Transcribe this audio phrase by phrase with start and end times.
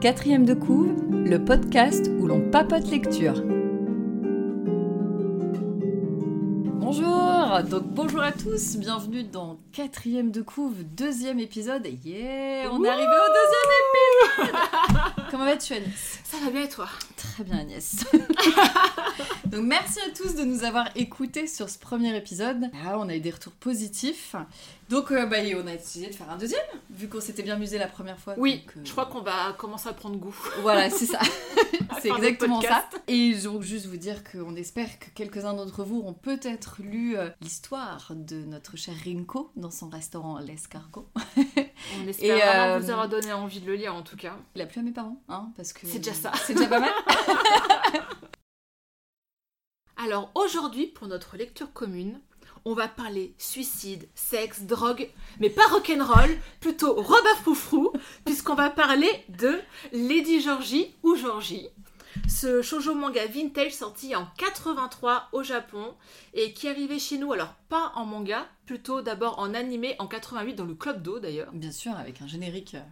[0.00, 3.42] Quatrième de couve, le podcast où l'on papote lecture.
[6.80, 11.86] Bonjour, donc bonjour à tous, bienvenue dans Quatrième de couve, deuxième épisode.
[12.04, 16.86] Yeah, on est arrivé au deuxième épisode Comment vas-tu Agnès Ça va bien et toi?
[17.16, 17.96] Très bien Agnès.
[19.48, 22.70] donc merci à tous de nous avoir écoutés sur ce premier épisode.
[22.86, 24.36] Ah, on a eu des retours positifs.
[24.88, 27.78] Donc euh, bah, on a décidé de faire un deuxième, vu qu'on s'était bien amusé
[27.78, 28.34] la première fois.
[28.38, 30.36] Oui, donc, euh, je crois qu'on va commencer à prendre goût.
[30.62, 31.20] Voilà, c'est ça.
[32.00, 32.88] c'est exactement ça.
[33.06, 37.28] Et donc juste vous dire qu'on espère que quelques-uns d'entre vous ont peut-être lu euh,
[37.40, 41.08] l'histoire de notre cher Rinko dans son restaurant L'Escargot.
[41.36, 44.36] On espère Et, vraiment vous avoir donné envie de le lire en tout cas.
[44.54, 45.86] Il a plu à mes parents, hein, parce que...
[45.86, 46.32] C'est déjà ça.
[46.46, 46.92] C'est déjà pas mal.
[50.00, 52.20] Alors aujourd'hui, pour notre lecture commune,
[52.64, 57.92] on va parler suicide, sexe, drogue, mais pas rock'n'roll, plutôt robafoufrou,
[58.24, 59.58] puisqu'on va parler de
[59.92, 61.68] Lady Georgie ou Georgie.
[62.28, 65.94] Ce shoujo manga vintage sorti en 83 au Japon
[66.32, 70.54] et qui arrivait chez nous, alors pas en manga, plutôt d'abord en animé en 88
[70.54, 71.50] dans le Club d'eau d'ailleurs.
[71.52, 72.82] Bien sûr, avec un générique euh,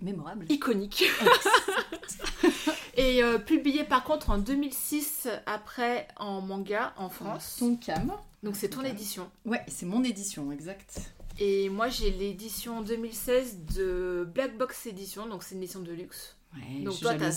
[0.00, 0.46] mémorable.
[0.48, 1.04] iconique.
[2.96, 7.56] Et euh, publié par contre en 2006 après en manga en France.
[7.58, 8.12] Ton cam.
[8.42, 9.30] Donc c'est ton édition.
[9.44, 11.12] Ouais, c'est mon édition, exact.
[11.38, 16.36] Et moi j'ai l'édition 2016 de Black Box Edition, donc c'est une édition de luxe.
[16.54, 17.30] Ouais, Donc toi t'as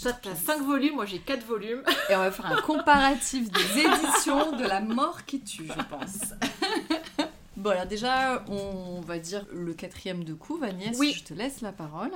[0.00, 1.82] toi, t'as 5 volumes, moi j'ai 4 volumes.
[2.08, 6.32] Et on va faire un comparatif des éditions de la mort qui tue, je pense.
[7.64, 10.94] Bon, alors déjà, on va dire le quatrième de couve, Agnès.
[10.98, 11.14] Oui.
[11.16, 12.12] Je te laisse la parole.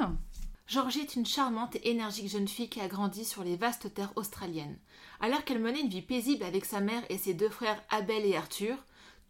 [0.67, 4.13] Georgie est une charmante et énergique jeune fille qui a grandi sur les vastes terres
[4.17, 4.77] australiennes.
[5.21, 8.37] Alors qu'elle menait une vie paisible avec sa mère et ses deux frères Abel et
[8.37, 8.77] Arthur,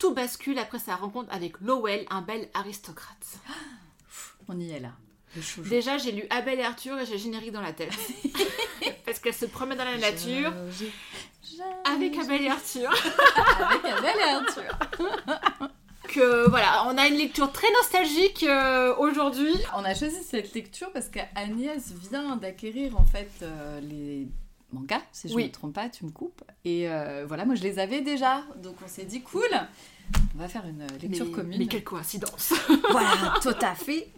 [0.00, 3.38] tout bascule après sa rencontre avec Lowell, un bel aristocrate.
[4.48, 4.94] On y est là.
[5.70, 7.96] Déjà, j'ai lu Abel et Arthur et j'ai générique dans la tête.
[9.06, 10.52] Parce qu'elle se promène dans la nature
[11.84, 12.90] avec Abel et Arthur.
[12.90, 15.68] avec Abel et Arthur.
[16.18, 19.52] Que voilà, on a une lecture très nostalgique euh, aujourd'hui.
[19.76, 24.26] On a choisi cette lecture parce qu'Agnès vient d'acquérir en fait euh, les
[24.72, 25.44] mangas, si je ne Oui.
[25.44, 26.42] me trompe pas, tu me coupes.
[26.64, 28.42] Et euh, voilà, moi je les avais déjà.
[28.56, 29.48] Donc on s'est dit, cool,
[30.34, 31.58] on va faire une lecture mais, commune.
[31.58, 32.52] mais quelle coïncidence.
[32.90, 34.08] Voilà, tout à fait.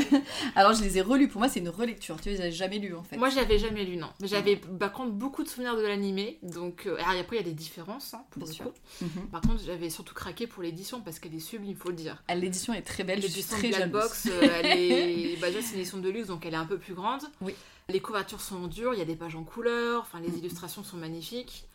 [0.56, 1.28] Alors je les ai relus.
[1.28, 2.20] Pour moi, c'est une relecture.
[2.20, 3.16] Tu les as jamais lus en fait.
[3.16, 4.08] Moi, je l'avais jamais lu, non.
[4.20, 6.38] Mais j'avais par contre beaucoup de souvenirs de l'animé.
[6.42, 8.64] Donc, euh, alors, après, il y a des différences, hein, pour Bien le sûr.
[8.66, 8.72] coup.
[9.04, 9.28] Mhm.
[9.30, 12.22] Par contre, j'avais surtout craqué pour l'édition parce qu'elle est sublime, il faut le dire.
[12.28, 13.20] Ah, L'édition est très belle.
[13.20, 13.92] L'édition de très Black jalouse.
[13.92, 15.36] Box, euh, elle est...
[15.40, 17.22] bah, déjà, c'est une édition de luxe, donc elle est un peu plus grande.
[17.40, 17.54] Oui.
[17.90, 20.98] Les couvertures sont dures, il y a des pages en couleur, enfin, les illustrations sont
[20.98, 21.67] magnifiques.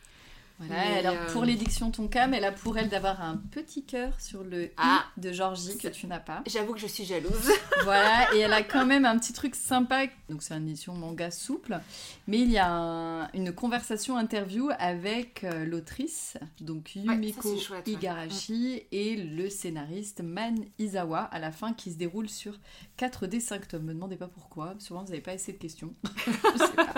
[0.68, 4.19] Voilà, Mais, alors euh, pour l'édiction Tonkam, elle a pour elle d'avoir un petit cœur
[4.19, 5.06] sur le i Ah.
[5.18, 6.44] de Georgie que tu n'as pas.
[6.47, 7.31] J'avoue que je suis jalouse.
[7.84, 10.06] Voilà, et elle a quand même un petit truc sympa.
[10.29, 11.79] Donc c'est une édition manga souple,
[12.28, 17.88] mais il y a un- une conversation interview avec euh, l'autrice, donc Yumiko c'est chouette,
[17.88, 17.94] ouais.
[17.94, 22.53] Igarashi, et le scénariste Man Izawa à la fin qui se déroule sur
[22.97, 23.84] 4D 5 tomes.
[23.84, 25.94] Me demandez pas pourquoi, sûrement vous n'avez pas assez de questions.
[26.25, 26.94] Je sais pas.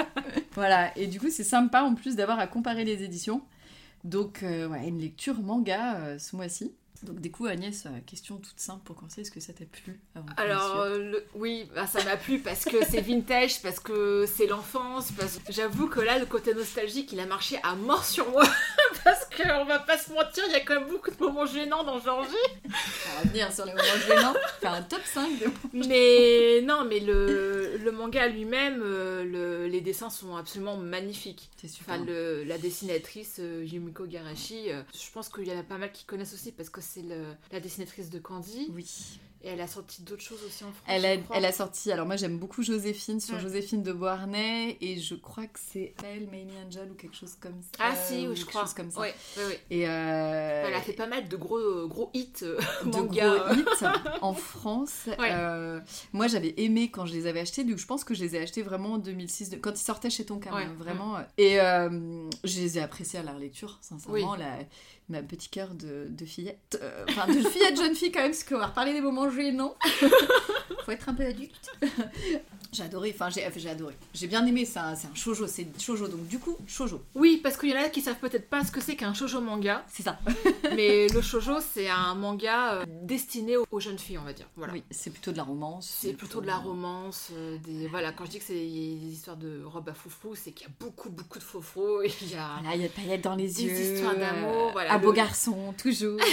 [0.54, 3.42] Voilà, et du coup c'est sympa en plus d'avoir à comparer les éditions.
[4.06, 6.72] Donc euh, ouais, une lecture manga euh, ce mois-ci.
[7.04, 10.00] Donc du coup Agnès, euh, question toute simple pour commencer, est-ce que ça t'a plu
[10.16, 14.26] avant Alors, euh, le- oui, bah, ça m'a plu parce que c'est vintage, parce que
[14.26, 15.12] c'est l'enfance.
[15.12, 15.40] Parce...
[15.50, 18.44] J'avoue que là, le côté nostalgique, il a marché à mort sur moi.
[19.06, 21.84] Parce qu'on va pas se mentir, il y a quand même beaucoup de moments gênants
[21.86, 22.36] dans Georgie.
[22.66, 25.46] On va venir sur les moments gênants, faire un top 5 de
[25.88, 31.50] Mais non, mais le, le manga lui-même, euh, le- les dessins sont absolument magnifiques.
[31.62, 31.96] C'est super.
[31.96, 35.78] Enfin, le- la dessinatrice euh, Yumiko Garashi, euh, je pense qu'il y en a pas
[35.78, 37.04] mal qui connaissent aussi parce que c'est
[37.52, 38.70] la dessinatrice de Candy.
[38.74, 38.86] Oui.
[39.45, 40.83] Et elle a sorti d'autres choses aussi en France.
[40.88, 43.39] Elle a, elle a sorti, alors moi j'aime beaucoup Joséphine sur.
[43.39, 47.61] Joséphine de Beauharnais et je crois que c'est elle, Mamie Angel ou quelque chose comme
[47.61, 47.78] ça.
[47.79, 48.61] Ah si, oui, je crois.
[48.61, 49.00] chose comme ça.
[49.01, 49.59] Ouais, ouais.
[49.69, 53.38] Et euh, Elle a fait pas mal de gros, gros hits euh, de manga.
[53.38, 53.86] gros hits
[54.21, 55.09] en France.
[55.19, 55.30] Ouais.
[55.31, 55.80] Euh,
[56.12, 58.39] moi j'avais aimé quand je les avais achetés, donc je pense que je les ai
[58.41, 60.63] achetés vraiment en 2006, de- quand ils sortaient chez Tonkam, Ouais.
[60.63, 61.18] hein, vraiment.
[61.38, 64.31] Et je les ai appréciés à la relecture, sincèrement.
[64.31, 64.39] Oui.
[64.39, 64.57] La,
[65.10, 68.44] ma petit cœur de, de fillette, euh, enfin de fillette jeune fille quand même, parce
[68.44, 69.75] qu'on va reparler des moments gênant.
[70.86, 71.69] Faut être un peu adulte.
[72.72, 73.96] j'ai adoré, enfin j'ai j'ai adoré.
[74.13, 77.02] J'ai bien aimé ça, c'est un shoujo, c'est shoujo donc du coup shoujo.
[77.16, 79.42] Oui, parce qu'il y en a qui savent peut-être pas ce que c'est qu'un shoujo
[79.42, 80.19] manga, C'est ça.
[80.75, 84.48] mais le shoujo c'est un manga euh, destiné aux, aux jeunes filles, on va dire.
[84.56, 84.74] Voilà.
[84.74, 85.88] Oui, c'est plutôt de la romance.
[86.00, 88.12] C'est plutôt de la romance, euh, des voilà.
[88.12, 90.74] Quand je dis que c'est des histoires de robes à foufou, c'est qu'il y a
[90.80, 91.44] beaucoup beaucoup de
[92.04, 93.94] et il y a Voilà, il y a de paillettes dans les Des yeux.
[93.96, 96.19] histoires d'amour, euh, voilà, Un beau garçon, toujours.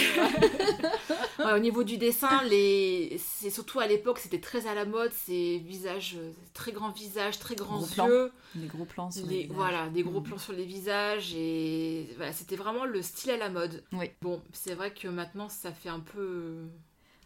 [1.39, 3.19] Ouais, au niveau du dessin, les...
[3.41, 7.39] c'est surtout à l'époque, c'était très à la mode, ces visages, euh, très grands visages,
[7.41, 9.57] très grands Gros plans yeux, les gros plans sur les- les visages.
[9.57, 10.25] voilà, des gros Mm.
[10.25, 13.83] plans sur les visages, et voilà, c'était vraiment le style à la mode.
[13.93, 14.11] Oui.
[14.21, 16.59] Bon, c'est vrai que maintenant, ça fait un peu...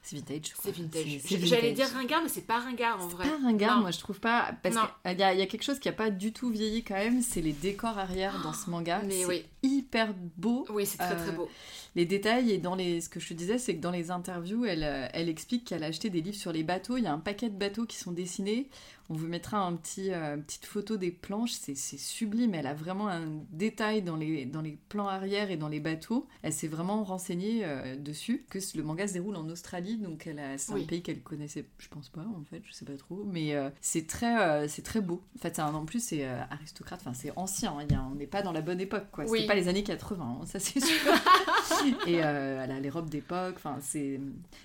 [0.09, 0.53] C'est vintage.
[0.57, 1.49] C'est vintage.
[1.49, 3.29] J'allais dire ringard, mais c'est pas ringard en vrai.
[3.29, 3.83] pas ringard, Non.
[3.83, 4.53] moi je trouve pas.
[4.63, 6.85] Parce qu'il y, a- il y a quelque chose qui a pas du tout vieilli
[6.85, 9.03] quand même, c'est les décors arrière dans ce manga.
[9.05, 10.65] Mais oui, hyper beau.
[10.71, 11.49] oui, c'est très Euh, très beau.
[11.97, 13.01] Les détails et dans les.
[13.01, 15.83] Ce que je te disais, c'est que dans les interviews, elle, euh, elle explique qu'elle
[15.83, 16.97] a acheté des livres sur les bateaux.
[16.99, 18.69] Il y a un paquet de bateaux qui sont dessinés.
[19.09, 21.53] On vous mettra un petit, euh, une petite photo des planches.
[21.53, 22.55] C'est sublime.
[22.55, 23.23] Elle a vraiment un
[23.53, 26.27] détail dans les, dans les plans arrière et dans les bateaux.
[26.43, 28.45] Elle s'est vraiment renseignée euh, dessus.
[28.51, 30.83] Que le manga se déroule en Australie, donc c'est Oui.
[30.83, 33.23] un pays qu'elle connaissait, je pense pas en fait, je sais pas trop.
[33.31, 35.23] Mais euh, c'est très, c'est très beau.
[35.37, 37.01] En fait, un- en plus c'est aristocrate.
[37.01, 37.73] Enfin, c'est ancien.
[37.79, 37.85] hein.
[37.89, 39.25] Il y a- on n'est pas dans la bonne époque, quoi.
[39.25, 39.39] Oui.
[39.41, 41.13] C'était pas les années 80, hein, ça c'est sûr.
[42.07, 43.55] Et elle a les robes d'époque.
[43.57, 44.21] Enfin, c'est.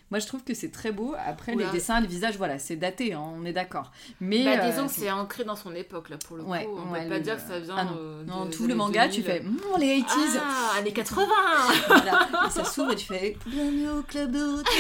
[0.10, 1.14] Moi, je trouve que c'est très beau.
[1.18, 1.68] Après, Oula.
[1.68, 3.14] les dessins, les visages, voilà, c'est daté.
[3.14, 3.92] hein, on est d'accord.
[4.20, 6.78] Mais Bah, euh, disons que c'est ancré dans son époque là pour le Ouais, coup.
[6.78, 7.76] On ouais, peut pas le- dire que ça vient.
[7.78, 8.24] Ah non.
[8.26, 9.26] non, de- tout le manga, tu 2000.
[9.26, 10.40] fais Mmm, les 80s.
[10.42, 11.26] Ah, années 80
[11.88, 12.28] Voilà.
[12.48, 14.64] Et ça s'ouvre et tu fais bienvenue au club de.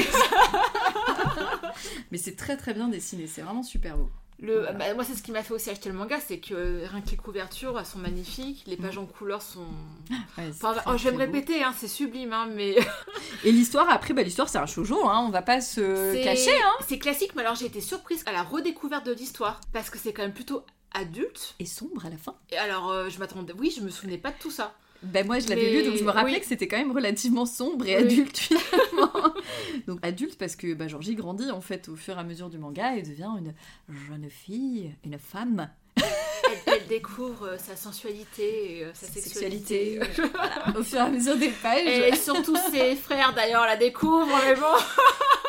[2.11, 3.27] Mais c'est très très bien dessiné.
[3.27, 4.09] C'est vraiment super beau.
[4.41, 4.71] Le, Voilà.
[4.73, 7.11] bah, moi, c'est ce qui m'a fait aussi acheter le manga, c'est que rien que
[7.11, 9.65] les couvertures, elles sont magnifiques, les pages en couleur sont.
[10.37, 12.75] Ouais, c'est Enfin, très, oh, je vais me répéter, hein, c'est sublime, hein, mais
[13.43, 15.07] Et l'histoire, après, bah, l'histoire, c'est un shoujo.
[15.07, 16.51] Hein, on va pas se cacher.
[16.63, 16.83] Hein.
[16.87, 20.11] C'est classique, mais alors j'ai été surprise à la redécouverte de l'histoire parce que c'est
[20.13, 21.55] quand même plutôt adulte.
[21.59, 22.35] Et sombre à la fin.
[22.49, 24.73] Et alors, euh, je m'attendais, oui, je me souvenais pas de tout ça.
[25.03, 26.39] Ben moi je l'avais Mais- lu donc je me rappelais oui.
[26.41, 28.03] que c'était quand même relativement sombre et Oui.
[28.03, 29.33] adulte finalement.
[29.87, 32.57] donc adulte parce que bah, Georgie grandit en fait au fur et à mesure du
[32.59, 33.53] manga et devient une
[34.07, 35.69] jeune fille, une femme.
[36.91, 39.97] Découvre euh, sa sensualité, et, euh, sa sexualité.
[40.01, 41.87] sexualité, voilà, au fur et à mesure des pages.
[41.87, 44.65] Et surtout ses frères d'ailleurs la découvrent, mais bon.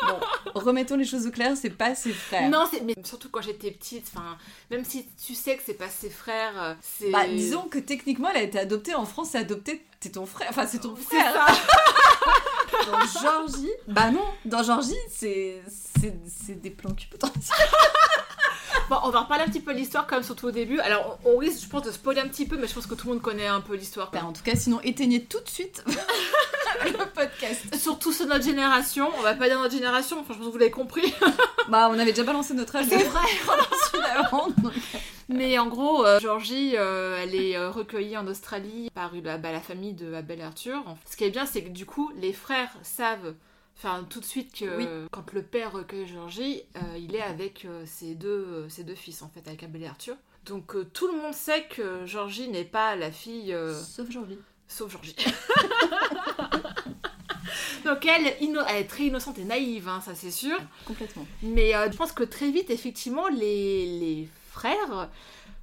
[0.05, 0.19] Bon,
[0.59, 2.49] remettons les choses au clair, c'est pas ses frères.
[2.49, 4.37] Non, mais surtout quand j'étais petite, enfin,
[4.69, 7.09] même si tu sais que c'est pas ses frères, euh, c'est.
[7.09, 10.47] Bah disons que techniquement elle a été adoptée en France, c'est adopté, c'est ton frère,
[10.49, 11.33] enfin c'est ton frère.
[11.33, 12.91] ça.
[12.91, 17.67] Dans Georgie, bah non, dans Georgie c'est c'est c'est des plans cul potentiels.
[18.89, 20.79] Bon, on va reparler un petit peu de l'histoire comme surtout au début.
[20.79, 23.07] Alors, on, risque, je pense, de spoiler un petit peu, mais je pense que tout
[23.07, 24.11] le monde connaît un peu l'histoire.
[24.11, 25.83] Bah, en tout cas, sinon éteignez tout de suite
[26.85, 27.75] le podcast.
[27.75, 30.57] Surtout sur notre génération, on va pas dire notre génération, enfin, je pense que vous
[30.57, 31.13] l'avez compris.
[31.69, 32.87] Bah, on avait déjà balancé notre âge.
[32.89, 33.21] C'est vrai.
[34.61, 34.73] donc.
[35.29, 39.51] Mais en gros, euh, Georgie, euh, elle est euh, recueillie en Australie par la, bah,
[39.51, 40.83] la famille de Abel Arthur.
[41.09, 43.33] Ce qui est bien, c'est que du coup, les frères savent,
[43.77, 44.87] enfin, tout de suite que Oui.
[45.11, 48.95] quand le père recueille Georgie, euh, il est avec euh, ses, deux, euh, ses deux
[48.95, 50.15] fils, en fait, avec Abel et Arthur.
[50.45, 53.55] Donc tout le monde sait que Georgie n'est pas la fille,
[53.95, 54.37] Sauf Georgie.
[54.67, 55.15] sauf Georgie.
[57.85, 60.57] Donc elle, est très innocente et naïve, hein, ça c'est sûr.
[60.85, 61.25] Complètement.
[61.43, 65.09] Mais je pense que très vite, effectivement, les, les frères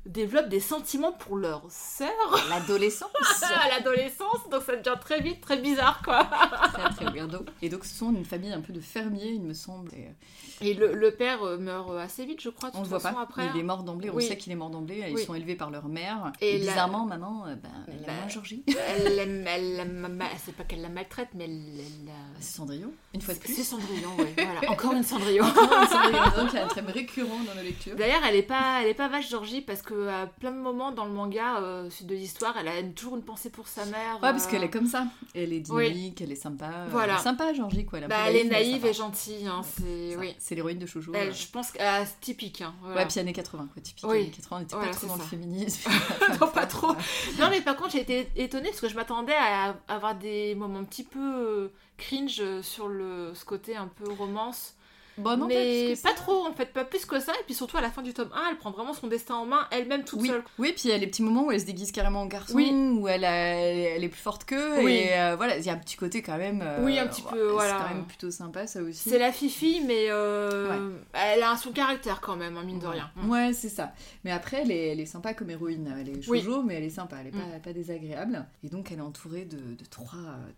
[0.07, 2.09] développent des sentiments pour leur sœur
[2.49, 3.11] L'adolescence.
[3.43, 6.25] à l'adolescence, donc ça devient très vite très bizarre quoi.
[6.73, 7.45] très très weirdo.
[7.63, 9.91] Et donc, ce sont une famille un peu de fermiers, il me semble.
[9.95, 13.01] Et, euh, le, le père euh, meurt assez vite, je crois, de on le toute
[13.01, 13.21] voit pas.
[13.21, 13.47] après.
[13.55, 14.11] Il est mort d'emblée.
[14.11, 14.27] On Oui.
[14.27, 15.05] sait qu'il est mort d'emblée.
[15.09, 15.25] Ils Oui.
[15.25, 16.33] sont élevés par leur mère.
[16.41, 18.65] Et Et, la- bizarrement, maman, euh, ben, elle Bah, a moins Georgie.
[18.89, 21.51] Elle, l'aime- elle, ma- c'est pas qu'elle la maltraite, mais elle.
[21.79, 23.55] elle C'est Cendrillon, une fois de plus.
[23.55, 24.35] C'est Cendrillon, ouais.
[24.37, 24.61] Voilà.
[24.71, 25.45] Encore une Cendrillon.
[25.45, 27.97] Encore une Cendrillon, donc il y a un thème récurrent dans nos lectures.
[27.97, 30.93] D'ailleurs, elle est pas, elle est pas vache Georgie parce que à plein de moments
[30.93, 34.15] dans le manga euh, de l'histoire, elle a toujours une pensée pour sa mère.
[34.17, 35.07] Ouais, parce euh, qu'elle est comme ça.
[35.35, 36.67] Elle est dynamique, elle est sympa.
[36.71, 37.15] euh, Voilà.
[37.15, 37.99] Elle est sympa, Georgie, quoi.
[38.01, 40.35] Elle, Bah, elle est naïve et gentille, hein, c'est oui.
[40.51, 41.13] L'héroïne de Shoujo.
[41.15, 41.33] Euh.
[41.33, 42.61] je pense qu'elle c'est typique.
[42.63, 43.03] Hein, voilà.
[43.03, 43.83] Ouais, puis années 80, quoi.
[43.83, 44.19] Typique Oui.
[44.19, 45.23] années 80, on n'était Voilà, pas trop dans ça.
[45.23, 45.91] le féminisme.
[46.41, 46.93] Non, pas trop.
[47.39, 50.79] Non, mais par contre, j'ai été étonnée parce que je m'attendais à avoir des moments
[50.81, 51.69] un petit peu euh,
[51.99, 54.75] cringe sur le, ce côté un peu romance.
[55.19, 57.33] Bon, non, mais pas trop, en fait, pas plus que ça.
[57.41, 59.45] Et puis surtout, à la fin du tome 1, elle prend vraiment son destin en
[59.45, 60.29] main, elle-même toute Oui.
[60.29, 60.43] seule.
[60.59, 62.55] oui, puis il y a les petits moments où elle se déguise carrément en garçon,
[62.55, 62.71] Oui.
[62.73, 64.93] où elle, a- elle est plus forte qu'eux, Oui.
[64.93, 66.63] et euh, voilà, il y a un petit côté quand même.
[66.63, 67.79] euh, Oui, un petit peu, C'est voilà.
[67.89, 69.09] quand même plutôt sympa, ça aussi.
[69.11, 73.11] C'est la fifi, mais euh, elle a son caractère quand même, hein, mine de rien.
[73.27, 73.93] Ouais, c'est ça.
[74.25, 75.95] Mais après, elle est, elle est sympa comme héroïne.
[76.01, 77.51] Elle est shoujo, mais elle est sympa, elle est Mm.
[77.53, 78.47] pas, pas désagréable.
[78.65, 80.09] Et donc, elle est entourée de, de trois,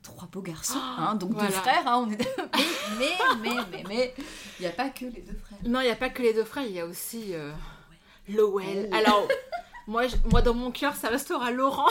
[0.02, 1.48] trois beaux garçons, Oh, hein, donc voilà.
[1.48, 2.18] deux frères, hein, on est...
[2.98, 3.06] mais,
[3.42, 4.14] mais, mais, mais, mais,
[4.58, 5.58] Il n'y a pas que les deux frères.
[5.64, 7.52] Non, il n'y a pas que les deux frères, il y a aussi euh,
[8.28, 8.88] Lowell.
[8.90, 8.94] Oh.
[8.94, 9.28] Alors,
[9.86, 11.88] moi, je- moi, dans mon cœur, ça restera Laurent.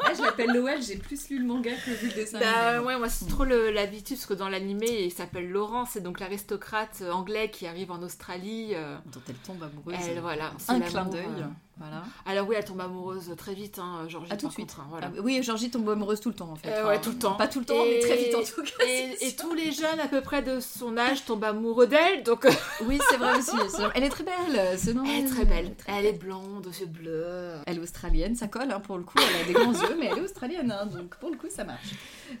[0.00, 2.38] Ah, je l'appelle Lowell, j'ai plus lu le manga que vu le dessin.
[2.38, 2.84] Bah animé.
[2.86, 6.20] ouais, moi c'est trop le- l'habitude parce que dans l'animé il s'appelle Laurent, c'est donc
[6.20, 8.70] l'aristocrate anglais qui arrive en Australie.
[8.74, 9.96] euh, Dont elle tombe amoureuse.
[10.08, 11.24] elle, voilà, c'est Un clin d'œil.
[11.38, 11.46] euh.
[11.76, 12.04] Voilà.
[12.24, 14.32] Alors oui, elle tombe amoureuse très vite, hein, Georgie.
[14.32, 14.68] À tout de suite.
[14.68, 15.10] contre, hein, voilà.
[15.14, 16.68] Ah, oui, Georgie tombe amoureuse tout le temps en fait.
[16.68, 17.34] Euh, ouais, tout le temps.
[17.34, 18.84] Pas tout le temps, mais très vite en tout cas.
[18.86, 22.50] Et, tous les jeunes à peu près de son âge tombent amoureux d'elle, donc euh,
[22.86, 23.56] Oui, c'est vrai aussi.
[23.94, 24.78] Elle est très belle.
[24.78, 25.12] C'est normal.
[25.16, 25.74] elle est très belle.
[25.86, 27.54] Elle est blonde, aux yeux bleus.
[27.66, 29.18] Elle est australienne, ça colle hein, pour le coup.
[29.18, 31.64] Elle a des grands yeux, mais elle est australienne, hein, donc pour le coup, ça
[31.64, 31.90] marche.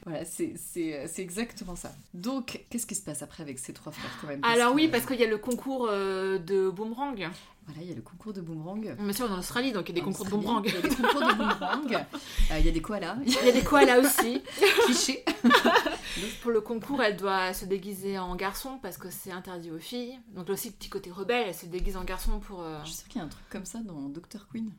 [0.04, 1.92] Voilà, c'est euh, c'est exactement ça.
[2.12, 5.06] Donc, qu'est-ce qui se passe après avec ces trois frères quand même Alors oui, parce
[5.06, 7.28] qu'il y a le concours euh, de boomerang.
[7.66, 8.94] Voilà, il y a le concours de boomerang.
[8.98, 10.62] Bien sûr, on est en Australie, donc il y a des En concours de boomerang.
[10.66, 12.06] Il y a des concours de boomerang.
[12.50, 13.16] Euh, il y a des koalas.
[13.24, 14.42] Il y a des koalas aussi.
[14.84, 15.24] Cliché.
[15.44, 19.78] Donc, pour le concours, elle doit se déguiser en garçon parce que c'est interdit aux
[19.78, 20.18] filles.
[20.34, 22.60] Donc là aussi, petit côté rebelle, elle se déguise en garçon pour...
[22.62, 24.46] euh, Je suis sûre qu'il y a un truc comme ça dans Dr.
[24.52, 24.70] Queen.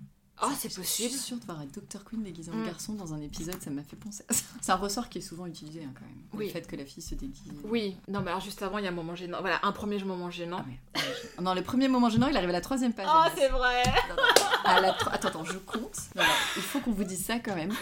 [0.43, 1.09] Oh, c'est Je possible.
[1.11, 2.03] suis sûre de voir un Dr.
[2.03, 2.65] Queen déguisé en Mm.
[2.65, 4.43] garçon dans un épisode, ça m'a fait penser à ça.
[4.61, 6.15] C'est un ressort qui est souvent utilisé hein, quand même.
[6.33, 6.47] Oui.
[6.47, 7.53] Le fait que la fille se déguise.
[7.63, 9.37] Oui, non, mais alors juste avant, il y a un moment gênant.
[9.39, 10.65] Voilà, un premier moment gênant.
[10.93, 10.99] Ah.
[11.41, 13.07] Non, le premier moment gênant, il arrive à la troisième page.
[13.09, 14.23] Oh, c'est vrai Non, non.
[14.65, 15.95] À la tro- Attends, attends, je compte.
[16.15, 16.23] Non,
[16.57, 17.73] il faut qu'on vous dise ça quand même.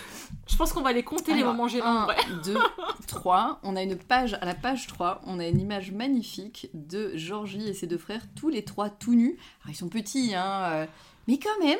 [0.47, 1.85] Je pense qu'on va les compter les moments gênants.
[2.03, 2.15] un, ouais.
[2.43, 2.55] 2,
[3.07, 3.59] 3.
[3.63, 7.67] On a une page, à la page 3, on a une image magnifique de Georgie
[7.67, 9.37] et ses deux frères, tous les trois tout nus.
[9.63, 10.85] Alors ils sont petits, hein, euh,
[11.27, 11.79] mais quand même.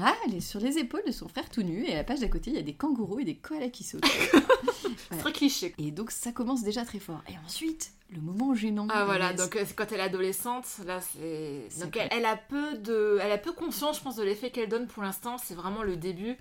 [0.00, 2.20] Là, elle est sur les épaules de son frère tout nu, et à la page
[2.20, 4.04] d'à côté, il y a des kangourous et des koalas qui sautent.
[5.10, 5.74] C'est très cliché.
[5.78, 7.22] Et donc ça commence déjà très fort.
[7.28, 8.86] Et ensuite, le moment gênant.
[8.90, 11.68] Ah voilà, donc euh, quand elle est adolescente, là c'est...
[11.80, 13.18] Donc elle, elle a peu de...
[13.20, 15.96] Elle a peu conscience, je pense, de l'effet qu'elle donne pour l'instant, c'est vraiment le
[15.96, 16.36] début.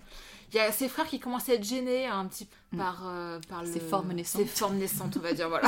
[0.51, 2.77] Il y a ses frères qui commencent à être gênés un petit peu Mm.
[2.77, 3.71] par, euh, par le...
[3.71, 4.41] Ses formes naissantes.
[4.41, 5.67] Ses formes naissantes, on va dire, voilà.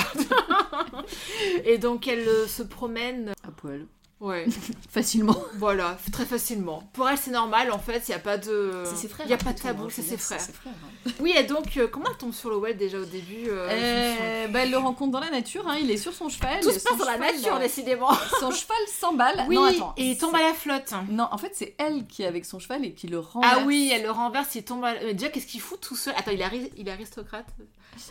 [1.66, 3.34] Et donc elle euh, se promène...
[3.44, 3.86] à poil.
[4.22, 4.46] Ouais,
[4.90, 5.36] Facilement.
[5.58, 6.90] voilà, très facilement.
[6.94, 8.84] Pour elle, c'est normal, en fait, il n'y a pas de...
[8.86, 9.26] C'est ses frères.
[9.26, 10.40] Il n'y a hein, pas de hein, tabou, je c'est ses frères.
[10.40, 10.74] ses frères,
[11.06, 11.12] hein.
[11.20, 14.48] Oui, et donc, euh, comment elle tombe sur le web déjà au début euh, Euh,
[14.48, 16.62] bah, elle le rencontre dans la nature, hein, il est sur son cheval.
[16.62, 18.10] Tout se passe dans la nature, décidément.
[18.40, 19.46] Son cheval s'emballe.
[19.50, 19.94] Oui, non, attends.
[19.98, 20.94] et il tombe à la flotte.
[21.10, 23.54] Non, en fait, c'est elle qui est avec son cheval et qui le renverse.
[23.60, 24.84] Ah oui, elle le renverse, il tombe.
[24.86, 24.94] À...
[25.04, 26.14] Mais déjà, qu'est-ce qu'il fout tout seul?
[26.18, 27.46] Attends, il est, ari- il est aristocrate?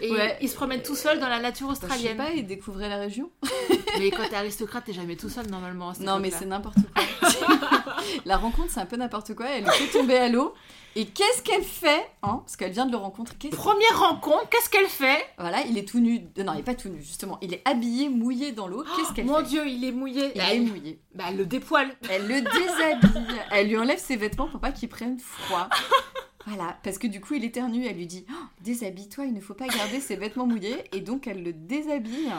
[0.00, 0.38] Et Ouais.
[0.40, 2.16] il se promène tout seul dans la nature Bah, je sais australienne.
[2.16, 3.30] pas, il découvrait la région.
[3.98, 5.92] Mais quand t'es aristocrate, t'es jamais tout seul normalement.
[6.00, 7.04] Non, mais c'est n'importe quoi.
[8.24, 9.46] la rencontre, c'est un peu n'importe quoi.
[9.48, 10.52] Elle le fait tomber à l'eau.
[10.96, 13.34] Et qu'est-ce qu'elle fait hein Parce qu'elle vient de le rencontrer.
[13.50, 15.24] Première rencontre, qu'est-ce qu'elle fait?
[15.38, 16.20] Voilà, il est tout nu.
[16.38, 17.38] Non, il est pas tout nu, justement.
[17.40, 18.84] Il est habillé, mouillé dans l'eau.
[18.96, 19.44] Qu'est-ce qu'elle Mon fait?
[19.44, 20.32] Dieu, il est mouillé.
[20.34, 20.62] Il Bah, est elle...
[20.66, 21.00] mouillé.
[21.14, 21.94] bah, elle le dépoile.
[22.10, 23.40] Elle le déshabille.
[23.52, 25.68] Elle lui enlève ses vêtements pour pas qu'il prenne froid.
[26.46, 27.84] Voilà, parce que du coup, il éternue.
[27.86, 30.84] Elle lui dit Oh, Déshabille-toi, il ne faut pas garder ses vêtements mouillés.
[30.92, 32.30] Et donc, elle le déshabille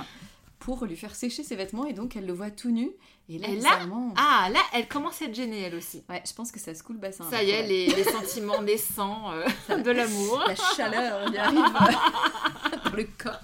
[0.59, 1.85] pour lui faire sécher ses vêtements.
[1.85, 2.91] Et donc, elle le voit tout nu.
[3.29, 6.03] Et là, Et là, bizarrement- Ah, là, elle commence à être gênée, elle aussi.
[6.09, 7.27] Ouais, je pense que ça secoue le bassin.
[7.29, 9.47] Ça y est, les, les sentiments naissants euh,
[9.83, 10.43] de l'amour.
[10.47, 13.39] La chaleur, il arrive euh, dans le corps.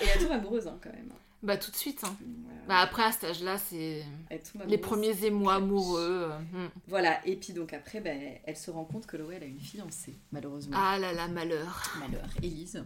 [0.00, 1.10] Et elle tombe amoureuse, hein, quand même.
[1.42, 2.02] Bah, tout de suite.
[2.04, 2.14] hein.
[2.70, 6.30] Bah, après, à cet âge-là, c'est Elle les premiers émois amoureux.
[6.30, 6.68] euh, hmm.
[6.86, 10.14] Voilà, et puis donc après, ben, elle se rend compte que Lowell a une fiancée,
[10.30, 10.76] malheureusement.
[10.78, 11.82] Ah là là, malheur.
[11.98, 12.84] Malheur, Élise.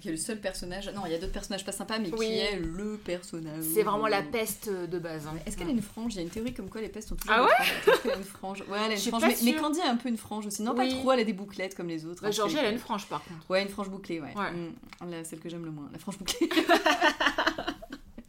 [0.00, 0.90] Qui est le seul personnage.
[0.94, 2.26] Non, il y a d'autres personnages pas sympas, mais Oui.
[2.26, 3.62] qui est le personnage.
[3.74, 5.26] C'est vraiment la peste de base.
[5.26, 5.34] hein.
[5.46, 6.14] Est-ce qu'elle a une frange?
[6.14, 7.82] Il y a une théorie comme quoi les pestes ont toujours Ah une ouais?
[7.92, 8.16] frange.
[8.18, 8.60] Une frange?
[8.68, 9.22] Ouais, elle a une frange.
[9.22, 9.54] Mais, mais.
[9.54, 10.62] Candy a un peu une frange aussi.
[10.62, 10.90] Non, Oui.
[10.94, 12.22] pas trop, elle a des bouclettes comme les autres.
[12.22, 13.50] Bah, Georgie, elle a une frange par contre.
[13.50, 14.34] Ouais, une frange bouclée, ouais.
[14.36, 14.52] Ouais.
[14.52, 16.48] Mm, celle que j'aime le moins, la frange bouclée.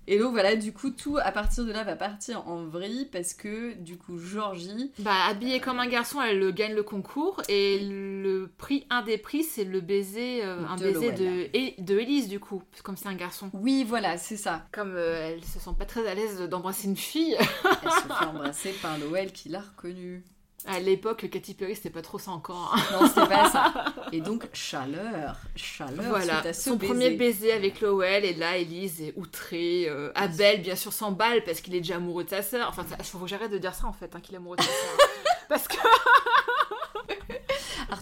[0.08, 3.34] Et donc voilà, du coup, tout à partir de là va partir en vrille parce
[3.34, 4.92] que du coup, Georgie.
[5.00, 9.18] Bah, habillée comme un garçon, elle le gagne le concours et le prix, un des
[9.18, 12.96] prix, c'est le baiser, euh, un De baiser de, et- de Elise du coup, comme
[12.96, 13.50] c'est un garçon.
[13.54, 14.66] Oui, voilà, c'est ça.
[14.72, 18.26] Comme euh, elle se sent pas très à l'aise d'embrasser une fille, Elle se fait
[18.26, 20.24] embrasser par Lowell qui l'a reconnue.
[20.68, 22.74] À l'époque, Katy Perry, c'était pas trop ça encore.
[22.76, 22.82] hein.
[22.92, 23.74] Non, c'était pas ça.
[24.12, 26.94] Et donc, chaleur, chaleur Voilà, suite à ce son baiser.
[26.94, 29.86] premier baiser avec Lowell, et là, Elise est outrée.
[29.90, 32.68] euh, Abel, bien sûr, s'emballe parce qu'il est déjà amoureux de sa sœur.
[32.70, 34.68] Enfin, faut que j'arrête de dire ça en fait, hein, qu'il est amoureux de sa
[34.70, 35.08] sœur.
[35.50, 35.76] parce que.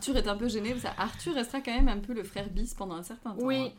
[0.06, 2.96] Arthur est un peu gêné, Arthur restera quand même un peu le frère bis pendant
[2.96, 3.42] un certain temps.
[3.42, 3.72] Oui.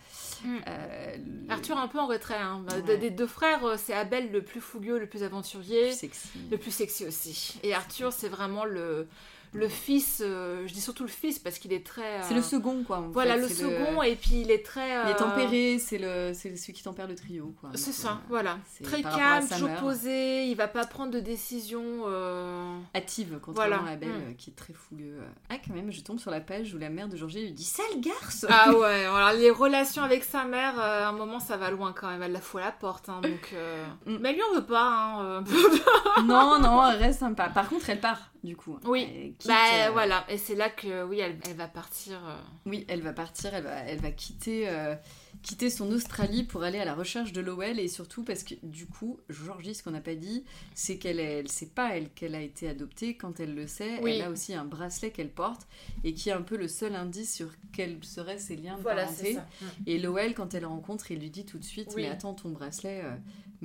[0.45, 0.49] hein.
[0.49, 0.59] Mm.
[0.67, 1.17] Euh,
[1.47, 2.37] le Arthur un peu en retrait.
[2.37, 2.65] Hein.
[2.67, 2.99] Bah, Ouais.
[2.99, 5.89] Des deux frères, euh, c'est Abel le plus fougueux, le plus aventurier.
[5.89, 6.29] plus sexy.
[6.51, 7.59] Le plus sexy aussi.
[7.63, 9.07] Et Arthur, c'est vraiment le,
[9.53, 12.23] le fils, euh, je dis surtout le fils parce qu'il est très.
[12.23, 12.99] C'est le second, quoi.
[12.99, 14.89] en Voilà, fait, le second, et puis il est très.
[15.05, 17.71] Il est euh, tempéré, c'est le, c'est celui qui tempère le trio, quoi.
[17.75, 18.59] C'est ça, euh, voilà.
[18.83, 21.83] Très calme, toujours posé, il va pas prendre de décision.
[22.07, 23.93] euh, hâtive, contrairement Voilà.
[23.93, 24.31] à Belle, Mm.
[24.31, 25.19] euh, qui est très fougueux.
[25.51, 27.65] Ah, quand même, je tombe sur la page où la mère de Georgie lui dit
[27.65, 31.57] Sale garce Ah ouais, alors les relations avec sa mère, euh, à un moment ça
[31.57, 33.51] va loin quand même, elle la fout à la porte, hein, donc...
[33.55, 34.17] euh, Mm.
[34.21, 35.41] Mais lui on veut pas, hein, euh.
[36.25, 37.49] Non, non, elle reste sympa.
[37.49, 38.79] Par contre, elle part, du coup.
[38.85, 39.07] Oui.
[39.15, 42.19] Elle quitte, Bah euh, voilà, et c'est là que, oui, elle, elle va partir...
[42.27, 44.95] euh, Oui, elle va partir, elle va, elle va quitter, euh,
[45.43, 48.87] quitter son Australie pour aller à la recherche de Lowell et surtout parce que du
[48.87, 52.41] coup, Georgie, ce qu'on n'a pas dit, c'est qu'elle elle sait pas elle qu'elle a
[52.41, 53.17] été adoptée.
[53.17, 54.13] Quand elle le sait, Oui.
[54.15, 55.67] elle a aussi un bracelet qu'elle porte
[56.05, 59.03] et qui est un peu le seul indice sur quels seraient ses liens de Voilà,
[59.05, 59.35] parenté.
[59.35, 59.47] ça.
[59.61, 59.67] Mm.
[59.87, 62.03] Et Lowell, quand elle le rencontre, il lui dit tout de suite Oui.
[62.03, 63.03] Mais attends, ton bracelet,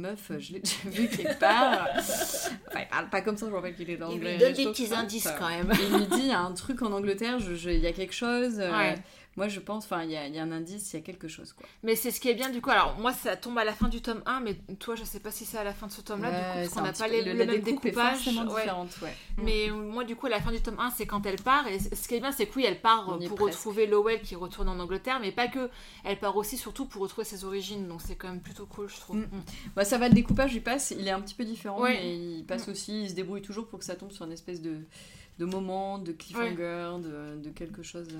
[0.02, 1.88] meuf, je l'ai déjà vu quelque part.
[1.98, 4.34] enfin, il parle pas comme ça, je me rappelle qu'il est Il anglais.
[4.34, 5.72] lui donne des petits indices quand même.
[5.74, 7.94] il lui dit il y a un truc en Angleterre, je- je- il y a
[7.94, 8.60] quelque chose.
[8.60, 8.96] euh, Ouais.
[9.38, 11.02] Moi, je pense, enfin, il y a, il y a un indice, il y a
[11.04, 11.66] quelque chose, quoi.
[11.84, 13.88] Mais c'est ce qui est bien du coup, alors moi ça tombe à la fin
[13.88, 16.02] du tome 1, mais toi je sais pas si c'est à la fin de ce
[16.02, 18.28] tome-là, du coup, parce qu'on n'a pas les, le- le même découpage.
[18.28, 18.34] ouais.
[18.34, 19.16] différente, ouais.
[19.38, 19.42] Mm.
[19.44, 21.66] Mais moi, du coup, à la fin du tome 1, c'est quand elle part.
[21.68, 24.36] Et ce qui est bien, c'est que oui, elle part On pour retrouver Lowell qui
[24.36, 25.70] retourne en Angleterre, mais pas que.
[26.04, 27.88] Elle part aussi, surtout pour retrouver ses origines.
[27.88, 29.16] Donc c'est quand même plutôt cool, je trouve.
[29.18, 29.22] Mm.
[29.22, 29.44] Mm.
[29.78, 31.94] Bah, ça va, le découpage, il passe, il est un petit peu différent, Ouais.
[32.02, 34.62] mais il passe aussi, il se débrouille toujours pour que ça tombe sur une espèce
[34.62, 34.76] de,
[35.40, 38.20] de moment, de cliffhanger, de, de quelque chose euh,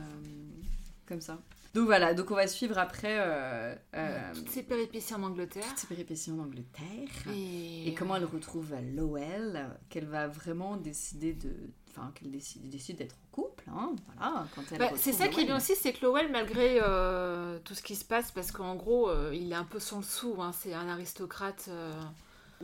[1.08, 1.40] comme ça.
[1.74, 5.64] Donc voilà, donc on va suivre après euh, euh, Toutes ces péripéties en Angleterre.
[5.70, 7.08] toutes ces péripéties en Angleterre.
[7.34, 11.50] Et, Et comment elle retrouve Lowell, qu'elle va vraiment décider de.
[11.90, 15.42] Enfin, qu'elle décide, décide d'être en couple, hein, voilà, quand elle Bah, c'est ça qui
[15.42, 18.76] est bien aussi, c'est que Lowell, malgré euh, tout ce qui se passe, parce qu'en
[18.76, 21.70] gros, euh, il est un peu sans le sou, hein, c'est un aristocrate.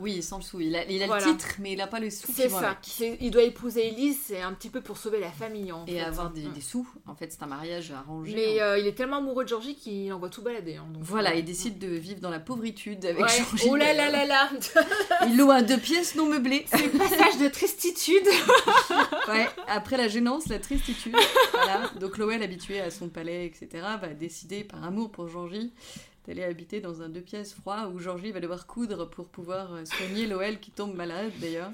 [0.00, 0.60] Oui, sans le sou.
[0.60, 1.26] Il a, il a Voilà.
[1.26, 2.30] le titre, mais il n'a pas le sou.
[2.34, 2.78] C'est ça.
[3.20, 5.72] Il doit épouser Elise, c'est un petit peu pour sauver la famille.
[5.72, 6.00] En Et fait.
[6.00, 6.52] avoir des, Mm.
[6.52, 6.88] des sous.
[7.06, 8.34] En fait, c'est un mariage arrangé.
[8.34, 8.64] Mais hein.
[8.64, 10.76] euh, il est tellement amoureux de Georgie qu'il envoie tout balader.
[10.76, 13.28] hein, donc, Voilà, euh, il décide de vivre dans la pauvritude avec Ouais.
[13.38, 13.68] Georgie.
[13.70, 14.50] Oh là là là là
[15.26, 16.64] Il loue un deux pièces non meublé.
[16.68, 18.26] C'est passage de tristitude
[19.28, 21.14] Ouais, après la gênance, la tristitude.
[21.52, 21.90] Voilà.
[22.00, 25.72] Donc Lowell, habituée à son palais, etc., va décider, par amour pour Georgie,
[26.28, 29.84] d'aller habiter dans un deux pièces froid où Georgie va devoir coudre pour pouvoir euh,
[29.86, 31.72] soigner Lowell qui tombe malade d'ailleurs.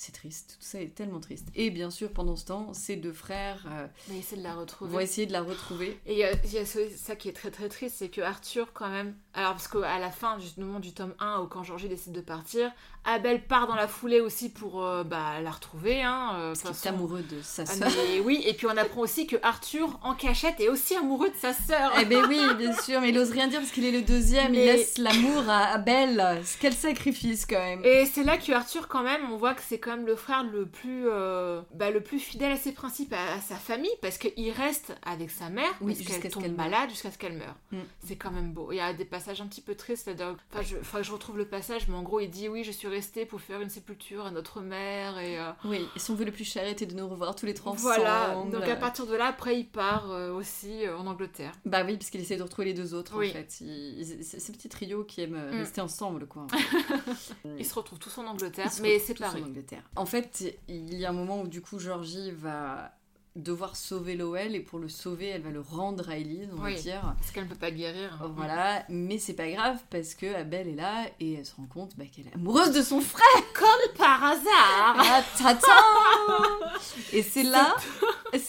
[0.00, 1.48] C'est triste, tout ça est tellement triste.
[1.56, 4.92] Et bien sûr, pendant ce temps, ces deux frères euh, Mais essaie de la retrouver.
[4.92, 5.98] vont essayer de la retrouver.
[6.06, 8.88] Et euh, il y a ça qui est très très triste, c'est que Arthur, quand
[8.90, 9.16] même.
[9.34, 12.70] Alors, parce qu'à la fin, justement, du tome 1, où quand Georgie décide de partir,
[13.04, 16.00] Abel part dans la foulée aussi pour euh, bah, la retrouver.
[16.02, 17.88] Hein, Parce qu'il est amoureux de sa Ah, sœur.
[18.08, 21.36] mais oui, et puis on apprend aussi que Arthur, en cachette, est aussi amoureux de
[21.40, 21.92] sa sœur.
[22.00, 24.54] Eh ben oui, bien sûr, mais il ose rien dire parce qu'il est le deuxième,
[24.54, 26.40] il Mais- laisse l'amour à, Belle.
[26.60, 27.84] Quel sacrifice quand même.
[27.84, 30.44] Et c'est là que Arthur, quand même, on voit que c'est quand même le frère
[30.44, 34.18] le plus, euh, bah, le plus fidèle à ses principes, à, à sa famille, parce
[34.18, 37.54] qu'il reste avec sa mère, Oui, jusqu'à qu'elle ce tombe malade jusqu'à ce qu'elle meure.
[37.72, 37.78] Mm.
[38.04, 38.70] C'est quand même beau.
[38.72, 40.10] Il y a des passages un petit peu tristes.
[40.52, 42.88] Enfin, je, que je retrouve le passage, mais en gros, il dit oui, je suis
[42.88, 45.38] resté pour faire une sépulture à notre mère et.
[45.38, 47.72] euh, Oui, et son vœu le plus cher était de nous revoir tous les trois
[47.72, 48.30] voilà.
[48.36, 48.52] ensemble.
[48.52, 51.52] Donc à partir de là, après, il part euh, aussi euh, en Angleterre.
[51.64, 53.30] Bah oui, parce qu'il essaie de retrouver les deux autres Oui.
[53.30, 53.60] en fait.
[53.60, 55.58] Il- il- c'est ce petit trio qui aime euh, Mm.
[55.58, 56.46] rester ensemble quoi.
[57.58, 59.42] Ils se retrouvent tous en Angleterre, mais séparés.
[59.42, 59.77] en Angleterre.
[59.96, 62.97] En fait, il y a un moment où du coup Georgie va
[63.38, 66.72] devoir sauver Lowell et pour le sauver, elle va le rendre à Elise, on va
[66.72, 67.14] dire.
[67.18, 68.18] Parce qu'elle ne peut pas guérir.
[68.36, 71.96] Voilà, mais c'est pas grave parce que Abel est là et elle se rend compte
[71.96, 73.24] bah, qu'elle est amoureuse de son frère.
[73.54, 75.72] Comme par hasard Ah, tata
[77.12, 77.74] Et c'est là,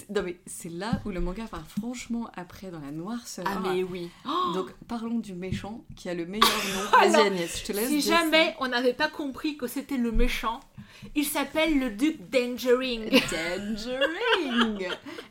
[0.10, 3.46] non mais c'est là où le manga part franchement après dans la noirceur.
[3.48, 4.10] Ah mais oui.
[4.54, 6.92] Donc parlons du méchant qui a le meilleur nom.
[7.12, 7.90] Vas-y Agnès, je te laisse.
[7.90, 8.18] Si ça.
[8.18, 10.60] jamais on n'avait pas compris que c'était le méchant,
[11.16, 13.10] il s'appelle le duc Dangering.
[13.10, 14.79] Dangering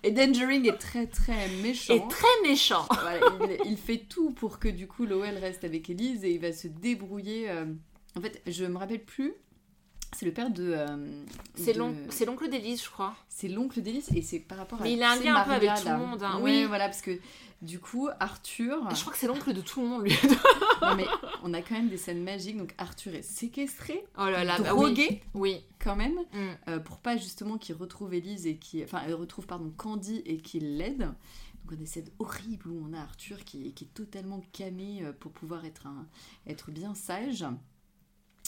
[0.02, 1.94] Et Dangering est très très méchant.
[1.94, 2.86] Et très méchant.
[3.00, 3.20] Voilà,
[3.64, 6.52] il, il fait tout pour que du coup Lowell reste avec Elise et il va
[6.52, 7.50] se débrouiller.
[7.50, 7.66] euh,
[8.16, 9.34] En fait, je me rappelle plus.
[10.16, 10.72] C'est le père de.
[10.74, 11.78] euh, C'est de-
[12.26, 13.14] l'oncle d'Élise, je crois.
[13.28, 14.84] C'est l'oncle d'Elise et c'est par rapport à.
[14.84, 16.64] Mais il a un lien un peu avec tout le monde, hein, Oui, oui.
[16.64, 17.18] voilà, parce que
[17.60, 18.88] du coup, Arthur.
[18.94, 20.12] Je crois que c'est l'oncle de tout le monde, lui.
[20.82, 21.06] Non, mais
[21.42, 22.56] on a quand même des scènes magiques.
[22.56, 25.52] Donc Arthur est séquestré, Oh là là, bah drogué oui.
[25.54, 25.60] Oui.
[25.80, 26.48] quand même, Mm.
[26.68, 28.82] euh, pour pas justement qu'il retrouve Elise et qui.
[28.82, 30.98] Enfin, elle retrouve, pardon, Candy et qu'il l'aide.
[31.00, 35.00] Donc on a des scènes horribles où on a Arthur qui, qui est totalement camé
[35.02, 36.06] euh, pour pouvoir être, un,
[36.46, 37.44] être bien sage.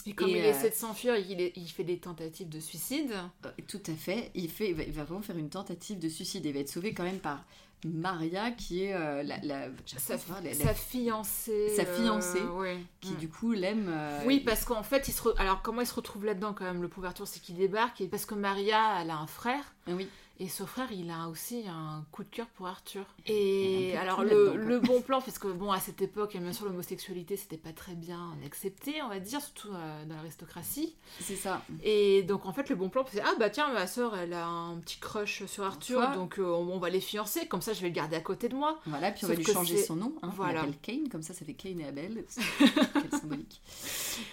[0.05, 3.13] Et comme Et, il euh, essaie de s'enfuir, il, il fait des tentatives de suicide.
[3.45, 4.31] Euh, tout à fait.
[4.35, 6.45] Il, fait, il va, il va vraiment faire une tentative de suicide.
[6.45, 7.43] Il va être sauvé quand même par
[7.83, 11.69] Maria qui est euh, la, la- Sa, pas la- fiancée.
[11.75, 12.77] Sa fiancée, euh, ouais.
[12.99, 13.89] qui du coup l'aime.
[13.89, 16.65] euh, Oui, parce qu'en fait, il se re- alors comment il se retrouve là-dedans quand
[16.65, 20.07] même Le couverture, c'est qu'il débarque et parce que Maria, elle a un frère oui.
[20.41, 23.05] Et ce frère, il a aussi un coup de cœur pour Arthur.
[23.27, 27.37] Et alors tout le, bon plan, parce que bon, à cette époque, bien sûr, l'homosexualité,
[27.37, 30.95] c'était pas très bien accepté, on va dire, surtout euh, dans l'aristocratie.
[31.19, 31.61] C'est ça.
[31.83, 34.47] Et donc en fait, le bon plan, c'est ah bah tiens, ma soeur, elle a
[34.47, 37.81] un petit crush sur Arthur, donc euh, on, on va les fiancer, comme ça, je
[37.81, 38.79] vais le garder à côté de moi.
[38.87, 40.15] Voilà, puis on Sauf va lui changer son nom.
[40.23, 40.63] Hein, Voilà.
[40.63, 42.25] On l'appelle Kane, comme ça ça fait Kane et Abel.
[42.27, 42.41] C'est-
[42.93, 43.61] Quel symbolique.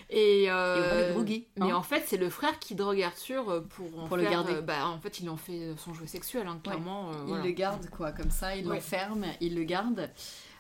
[0.09, 1.47] Et, Et on va euh, le droguer.
[1.59, 1.77] Mais hein.
[1.77, 4.55] en fait, c'est le frère qui drogue Arthur euh, pour, en Pour le faire, garder.
[4.55, 7.11] euh, bah, en fait, il en fait son jouet sexuel, hein, clairement.
[7.11, 8.77] euh, Il le garde quoi, comme ça, il Oui.
[8.77, 10.11] l'enferme, il le garde.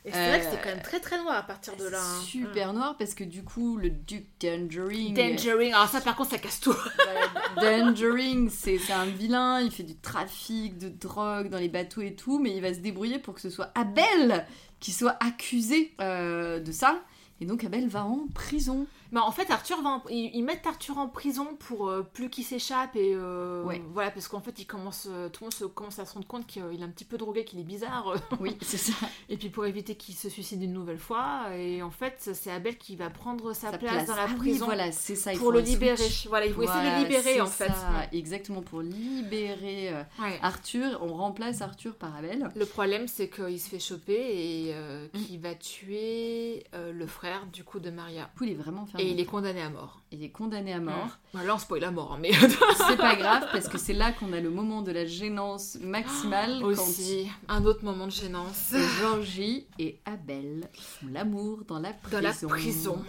[0.04, 2.00] Et c'est vrai que Euh, c'est quand même très très noir à partir de là.
[2.00, 2.20] hein.
[2.22, 5.12] Super noir parce que du coup le duc Dangering.
[5.14, 6.74] Dangering, alors ça par contre ça casse tout.
[7.04, 12.00] Voilà, Dangering, c'est c'est un vilain, il fait du trafic de drogue dans les bateaux
[12.00, 14.46] et tout, mais il va se débrouiller pour que ce soit Abel
[14.80, 17.00] qui soit accusé euh, de ça.
[17.40, 18.86] Et donc Abel va en prison.
[19.12, 22.44] Mais en fait, Arthur va en- ils, mettent Arthur en prison pour euh, plus qu'il
[22.44, 23.82] s'échappe et euh, Ouais.
[23.92, 26.26] voilà parce qu'en fait, il commence, euh, tout le monde se, commence à se rendre
[26.26, 28.14] compte qu'il est un petit peu drogué, qu'il est bizarre.
[28.40, 28.94] Oui, c'est ça.
[29.28, 32.76] et puis pour éviter qu'il se suicide une nouvelle fois, et en fait, c'est Abel
[32.78, 35.32] qui va prendre sa, Sa place, dans la Ah oui, prison voilà, c'est ça.
[35.32, 35.96] il pour faut le libérer.
[35.96, 36.26] switch.
[36.28, 37.70] Voilà, ils vont essayer de le libérer en fait.
[38.12, 40.38] Exactement, pour libérer euh, Ouais.
[40.42, 42.48] Arthur, on remplace Arthur par Abel.
[42.54, 45.18] Le problème, c'est qu'il se fait choper et Mm.
[45.18, 48.24] qu'il va tuer le frère du coup de Maria.
[48.32, 48.97] Du coup, il est vraiment fermé.
[48.98, 50.00] Et il est condamné à mort.
[50.10, 51.08] Il est condamné à mort.
[51.34, 52.32] Bah, là, on spoil la mort, hein, mais
[52.88, 56.62] C'est pas grave parce que c'est là qu'on a le moment de la gênance maximale
[56.64, 58.74] aussi un autre moment de gênance.
[59.00, 62.16] Georgie et Abel font l'amour dans la prison.
[62.16, 63.04] Dans la prison.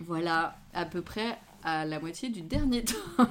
[0.00, 3.26] Voilà, à peu près à la moitié du dernier temps.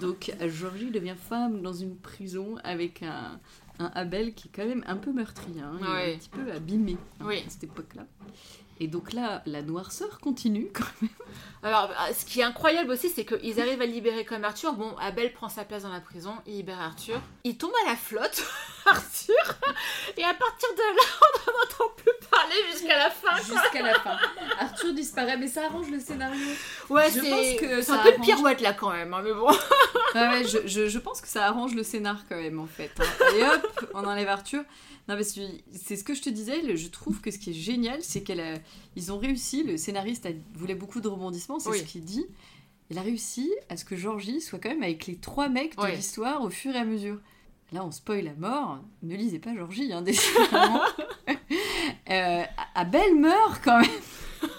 [0.00, 3.38] Donc Georgie devient femme dans une prison avec un,
[3.78, 5.78] un Abel qui est quand même un peu meurtrier, hein.
[5.80, 6.14] Ouais.
[6.14, 7.42] un petit peu abîmé hein, Oui.
[7.46, 8.06] à cette époque-là.
[8.78, 11.10] Et donc là, la noirceur continue quand même.
[11.62, 14.74] Alors, euh, ce qui est incroyable aussi, c'est qu'ils arrivent à libérer comme Arthur.
[14.74, 17.20] Bon, Abel prend sa place dans la prison, il libère Arthur.
[17.44, 18.44] Il tombe à la flotte,
[18.86, 19.34] Arthur.
[20.16, 23.34] Et à partir de là, on n'en entend plus parler jusqu'à la fin.
[23.36, 23.60] quoi.
[23.62, 24.16] Jusqu'à la fin.
[24.58, 26.46] Arthur disparaît, mais ça arrange le scénario.
[26.88, 28.24] Ouais, Je c'est pense que c'est ça un peu arrange.
[28.26, 29.50] pirouette là quand même, hein, mais bon.
[30.14, 32.90] Ouais, je, je, je pense que ça arrange le scénar quand même en fait.
[32.98, 33.04] hein.
[33.36, 34.62] Et hop, on enlève Arthur.
[35.08, 35.40] Non, parce que
[35.72, 39.12] c'est ce que je te disais, je trouve que ce qui est génial, c'est qu'ils
[39.12, 41.78] ont réussi, le scénariste a- voulait beaucoup de rebondissements, c'est Oui.
[41.78, 42.26] ce qu'il dit.
[42.90, 45.86] Il a réussi à ce que Georgie soit quand même avec les trois mecs de
[45.86, 47.18] l'histoire au fur et à mesure.
[47.72, 48.78] Là, on spoil à mort.
[49.02, 50.80] Ne lisez pas Georgie, hein, décidément.
[52.10, 52.42] euh,
[52.74, 53.90] Abel meurt quand même.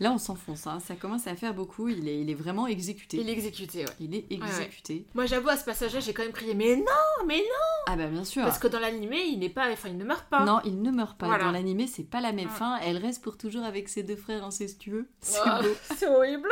[0.00, 0.66] Là, on s'enfonce.
[0.66, 0.78] hein.
[0.84, 1.88] Ça commence à faire beaucoup.
[1.88, 3.16] Il est, il est vraiment exécuté.
[3.18, 3.92] Il est exécuté, ouais.
[4.00, 5.06] Il est exécuté.
[5.14, 8.06] Moi, j'avoue, à ce passage-là, j'ai quand même crié, mais non, mais non Ah bah
[8.06, 8.42] bien sûr.
[8.42, 10.44] Parce que dans l'animé, il n'est pas, enfin, il ne meurt pas.
[10.44, 11.26] Non, il ne meurt pas.
[11.26, 11.44] Voilà.
[11.44, 12.76] Dans l'animé, c'est pas la même fin.
[12.82, 15.08] Elle reste pour toujours avec ses deux frères incestueux.
[15.20, 15.68] C'est Ah, beau.
[15.96, 16.48] c'est horrible.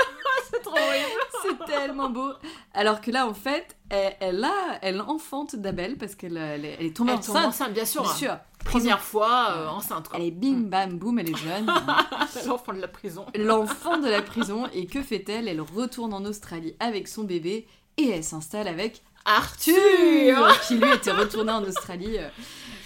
[0.51, 1.21] c'est trop horrible.
[1.43, 2.33] C'est tellement beau.
[2.75, 6.77] Alors que là, en fait, elle, elle a, elle enfante d'Abel parce qu'elle elle, est-
[6.81, 7.47] elle est tombée tombe enceinte.
[7.47, 8.03] enceinte, bien sûr.
[8.03, 8.15] Bien hein.
[8.15, 8.37] sûr.
[8.65, 10.19] Première fois euh, enceinte, quoi.
[10.19, 11.67] Elle est bim bam boum, elle est jeune.
[12.47, 13.27] L'enfant de la prison.
[13.37, 14.67] L'enfant de la prison.
[14.73, 15.47] Et que fait-elle?
[15.47, 17.67] Elle retourne en Australie avec son bébé
[17.99, 19.75] et elle s'installe avec Arthur
[20.39, 22.17] Arthur, qui lui était retourné en Australie.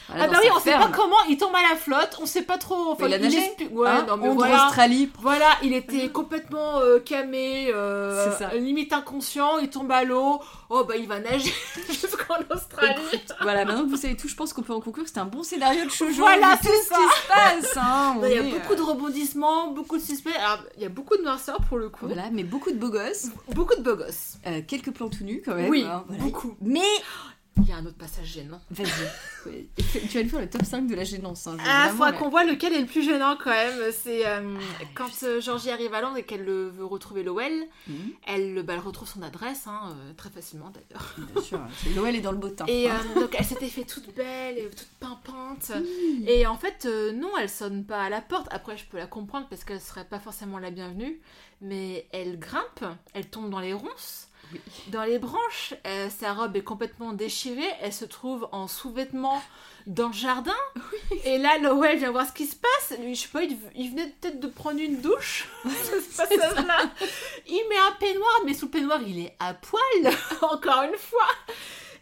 [0.09, 0.91] Euh, voilà, Ah dans bah oui, on sait ferme.
[0.91, 2.93] pas comment, il tombe à la flotte, on sait pas trop.
[2.93, 3.39] Enfin, Mais il a nagé.
[3.39, 4.67] explique- Ouais, Hein, non mais voilà.
[4.67, 5.11] Australie.
[5.21, 8.55] Voilà, il était complètement euh, camé, euh, C'est ça.
[8.55, 10.41] limite inconscient, il tombe à l'eau.
[10.71, 11.53] Oh bah il va nager
[11.89, 12.95] jusqu'en Australie.
[13.13, 15.07] Écoute, voilà, maintenant que vous savez tout, je pense qu'on peut en conclure.
[15.07, 16.23] C'était un bon scénario de shoujo.
[16.23, 17.77] Voilà, tout c'est ce qui se passe.
[17.77, 18.17] hein.
[18.21, 20.35] On Il y a est, beaucoup euh, de rebondissements, beaucoup de suspects.
[20.37, 22.07] Alors, il y a beaucoup de noirceur pour le coup.
[22.07, 23.27] Voilà, mais beaucoup de beaux gosses.
[23.55, 24.39] Beaucoup de beaux gosses.
[24.47, 25.71] Euh, quelques plans tout nus quand même.
[25.71, 26.23] oui, hein, voilà.
[26.23, 26.55] beaucoup.
[26.61, 26.81] Mais.
[27.59, 28.61] Il y a un autre passage gênant.
[28.71, 28.87] Vas-y.
[30.09, 31.47] Tu vas nous faire le top 5 de la gênance.
[31.47, 33.93] Hein, Ah, faudra qu'on voit lequel est le plus gênant quand même.
[33.93, 37.67] C'est euh, Ah, quand euh, Georgie arrive à Londres et qu'elle veut retrouver Lowell.
[37.89, 41.15] Mhm, Elle, bah, elle retrouve son adresse, hein, euh, très facilement d'ailleurs.
[41.33, 41.61] bien sûr.
[41.83, 42.67] c'est- Noël est dans le beau temps.
[42.67, 43.01] Et hein.
[43.15, 45.73] donc elle s'était fait toute belle et toute pimpante.
[46.27, 48.47] Et en fait, non, elle sonne pas à la porte.
[48.51, 51.21] Après, je peux la comprendre parce qu'elle serait pas forcément la bienvenue.
[51.63, 54.26] Mais elle grimpe, elle tombe dans les ronces.
[54.53, 54.61] Oui.
[54.89, 57.69] Dans les branches, euh, sa robe est complètement déchirée.
[57.81, 59.43] Elle se trouve en sous-vêtements
[59.87, 60.57] dans le jardin.
[61.25, 62.99] Et là, Lowell vient voir ce qui se passe.
[62.99, 65.49] Lui, je sais pas, il, il venait peut-être de prendre une douche.
[65.65, 66.91] ce passage-là.
[67.47, 69.83] Il met un peignoir, mais sous le peignoir, il est à poil,
[70.43, 71.29] encore une fois.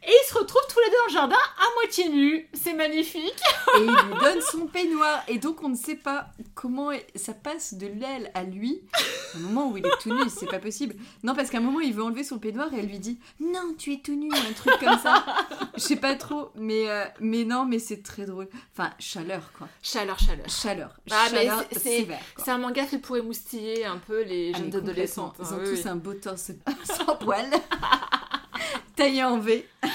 [0.07, 2.49] Et ils se retrouvent tous les deux dans le jardin à moitié nus.
[2.53, 3.41] C'est magnifique.
[3.77, 5.23] Et il lui donne son peignoir.
[5.29, 8.83] Et donc on ne sait pas comment ça passe de l'aile à lui.
[9.35, 10.95] Au moment où il est tout nu, c'est pas possible.
[11.23, 13.75] Non, parce qu'à un moment il veut enlever son peignoir et elle lui dit Non,
[13.79, 15.25] tu es tout nu, un truc comme ça.
[15.75, 18.49] Je sais pas trop, mais, euh, mais non, mais c'est très drôle.
[18.73, 19.69] Enfin, chaleur quoi.
[19.83, 20.49] Chaleur, chaleur.
[20.49, 20.91] Chaleur.
[21.11, 22.21] Ah, mais chaleur c'est- c'est- sévère.
[22.35, 22.45] quoi.
[22.45, 25.37] C'est un manga qui pourrait moustiller un peu les Ah, jeunes adolescentes.
[25.39, 25.57] complètement.
[25.57, 25.91] Ils ont hein, oui, tous oui.
[25.91, 26.51] un beau torse
[26.85, 27.51] sans poil,
[28.97, 29.67] taillé en V.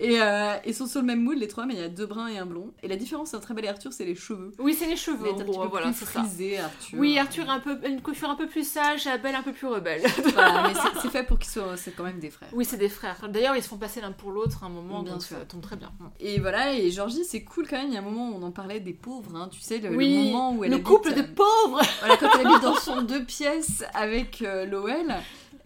[0.00, 2.06] et euh, ils sont sur le même moule, les trois, mais il y a deux
[2.06, 2.72] bruns et un blond.
[2.82, 4.52] Et la différence entre un très bel et Arthur, c'est les cheveux.
[4.58, 6.98] Oui, c'est les Il cheveux, est en un petit peu Voilà, plus frisé, Arthur.
[6.98, 9.66] Oui, Arthur a un peu, une coiffure un peu plus sage, Abel un peu plus
[9.66, 10.02] rebelle.
[10.34, 11.76] Voilà, mais c'est- fait pour qu'ils soient.
[11.76, 12.48] C'est quand même des frères.
[12.52, 13.16] oui, c'est des frères.
[13.28, 15.36] D'ailleurs, ils se font passer l'un pour l'autre à un moment, Bien donc sûr.
[15.38, 15.90] ça tombe très bien.
[16.20, 17.88] Et voilà, et Georgie, c'est cool quand même.
[17.88, 19.90] Il y a un moment où on en parlait des pauvres, hein, tu sais, le,
[19.90, 23.02] moment où elle le habite, couple euh, de pauvres Voilà, quand elle habite dans son
[23.02, 25.14] deux pièces avec euh, Lowell,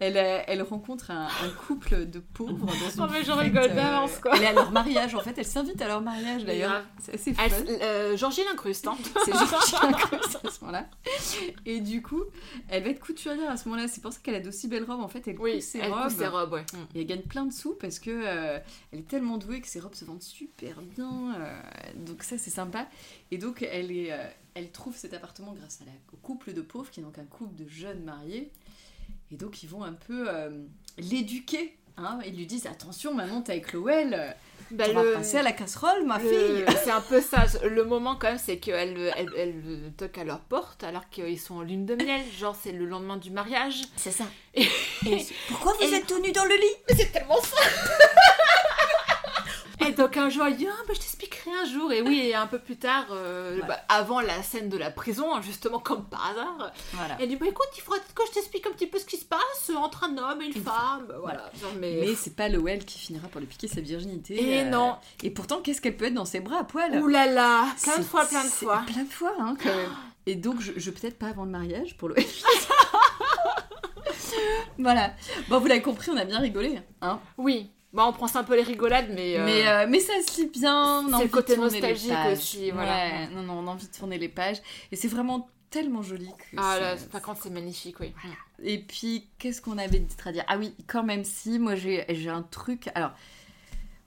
[0.01, 3.43] elle, euh, elle rencontre un, un couple de pauvres dans une Oh, mais j'en fête,
[3.45, 4.31] rigole euh, d'avance, quoi.
[4.35, 6.83] Elle est à leur mariage, en fait, elle s'invite à leur mariage d'ailleurs.
[6.99, 7.43] C'est assez fun.
[7.45, 8.97] Elle- euh, Georgie l'incruste, hein.
[9.25, 10.87] C'est Georgie Incrus à ce moment-là.
[11.65, 12.23] Et du coup,
[12.67, 13.87] elle va être couturière à ce moment-là.
[13.87, 14.99] C'est pour ça qu'elle a d'aussi belles robes.
[15.01, 16.07] En fait, elle Oui, coupe ses elle robes.
[16.09, 16.65] coupe ses robes, ouais.
[16.95, 18.59] Et elle gagne plein de sous parce que euh,
[18.91, 21.35] elle est tellement douée que ses robes se vendent super bien.
[21.39, 21.61] euh,
[21.95, 22.87] donc ça c'est sympa.
[23.29, 24.17] Et donc elle est, euh,
[24.55, 27.25] elle trouve cet appartement grâce à la, au couple de pauvres qui est donc un
[27.25, 28.51] couple de jeunes mariés.
[29.31, 30.49] Et donc ils vont un peu euh,
[30.97, 31.77] l'éduquer.
[31.97, 34.31] Hein, ils lui disent attention maintenant t'es avec Lowell, euh,
[34.71, 36.65] Bah, on va passer à la casserole ma le- fille.
[36.83, 37.45] C'est un peu ça.
[37.67, 41.55] Le moment, quand même, c'est qu'elle elle, elle toque à leur porte alors qu'ils sont
[41.55, 42.21] en lune de miel.
[42.39, 43.81] Genre, c'est le lendemain du mariage.
[43.97, 44.23] C'est ça.
[44.55, 44.67] Et-
[45.49, 46.75] Pourquoi vous êtes tout nu dans le lit?
[46.89, 47.57] Mais c'est tellement ça
[49.87, 51.91] Et donc un jour, elle dit Ah, bah, je t'expliquerai un jour.
[51.91, 55.33] Et oui, et un peu plus tard, euh, bah, avant la scène de la prison,
[55.35, 57.17] hein, justement comme par hasard, Voilà.
[57.19, 59.25] elle dit Bah écoute, il faudrait que je t'explique un petit peu ce qui se
[59.25, 61.05] passe entre un homme et une Une femme.
[61.07, 61.51] Bah, Voilà.
[61.59, 61.97] Genre, mais...
[62.01, 64.41] Mais c'est pas Lowell qui finira par lui piquer sa virginité.
[64.41, 64.95] Et euh, non.
[65.23, 67.01] Et pourtant, qu'est-ce qu'elle peut être dans ses bras à poil?
[67.01, 68.83] Ouh là là Plein de fois, plein de fois.
[68.87, 69.89] Plein de fois, hein, quand même.
[70.27, 72.15] Et donc, je, je peut-être pas avant le mariage pour le.
[74.77, 75.13] voilà.
[75.49, 76.79] Bon, vous l'avez compris, on a bien rigolé.
[77.01, 77.71] Hein Oui.
[77.93, 79.37] Bah, on prend ça un peu les rigolades, mais.
[79.37, 81.05] euh, mais, euh, mais ça se lit bien.
[81.17, 82.91] c'est le côté nostalgique aussi, voilà.
[83.07, 84.57] Ouais, non, non, on a envie de tourner les pages.
[84.91, 86.55] Et c'est vraiment tellement joli que.
[86.57, 88.13] Ah là, par contre, c'est magnifique, oui.
[88.63, 92.05] Et puis, qu'est-ce qu'on avait dit à dire Ah oui, quand même si, moi j'ai
[92.29, 92.89] un truc.
[92.95, 93.11] Alors,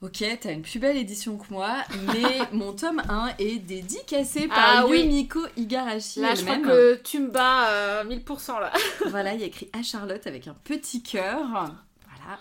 [0.01, 1.77] ok, t'as une plus belle édition que moi,
[2.13, 5.01] mais mon tome 1 est dédicacé par Ah oui.
[5.01, 8.71] Yumiko Igarashi Là, je crois que tu me bats euh, 1000% là.
[9.07, 11.71] Voilà, il y a écrit à Charlotte avec un petit cœur.
[12.25, 12.39] Voilà.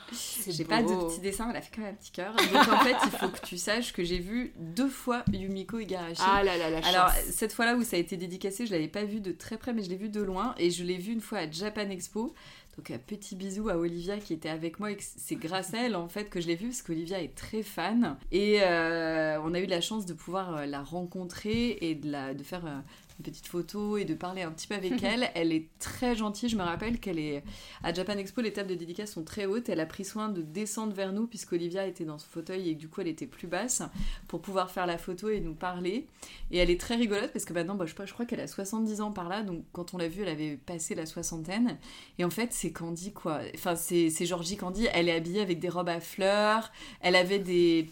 [0.48, 2.34] J'ai pas de petit dessin, elle a fait quand même un petit cœur.
[2.34, 6.22] Donc en fait, il faut que tu saches que j'ai vu deux fois Yumiko Igarashi.
[6.24, 7.24] Ah là là, la Alors, chance.
[7.30, 9.82] cette fois-là où ça a été dédicacé, je l'avais pas vu de très près, mais
[9.82, 10.54] je l'ai vu de loin.
[10.58, 12.34] Et je l'ai vu une fois à Japan Expo.
[12.76, 14.90] Donc, un petit bisou à Olivia qui était avec moi.
[14.90, 17.62] Et c'est grâce à elle, en fait, que je l'ai vu, parce qu'Olivia est très
[17.62, 18.16] fan.
[18.32, 22.34] Et euh, on a eu la chance de pouvoir euh, la rencontrer et de, la,
[22.34, 22.80] de faire euh,
[23.18, 25.30] une petite photo et de parler un petit peu avec elle.
[25.34, 26.48] Elle est très gentille.
[26.48, 27.42] Je me rappelle qu'elle est.
[27.82, 29.68] À Japan Expo, les tables de dédicace sont très hautes.
[29.68, 32.80] Elle a pris soin de descendre vers nous, puisqu'Olivia était dans son fauteuil et que
[32.80, 33.82] du coup, elle était plus basse,
[34.28, 36.06] pour pouvoir faire la photo et nous parler.
[36.50, 39.00] Et elle est très rigolote parce que maintenant, bah, je, je crois qu'elle a 70
[39.00, 41.78] ans par là, donc quand on l'a vue, elle avait passé la soixantaine.
[42.18, 43.40] Et en fait, c'est Candy, quoi.
[43.54, 44.86] Enfin, c'est c'est Georgie Candy.
[44.92, 46.72] Elle est habillée avec des robes à fleurs.
[47.00, 47.88] Elle avait des.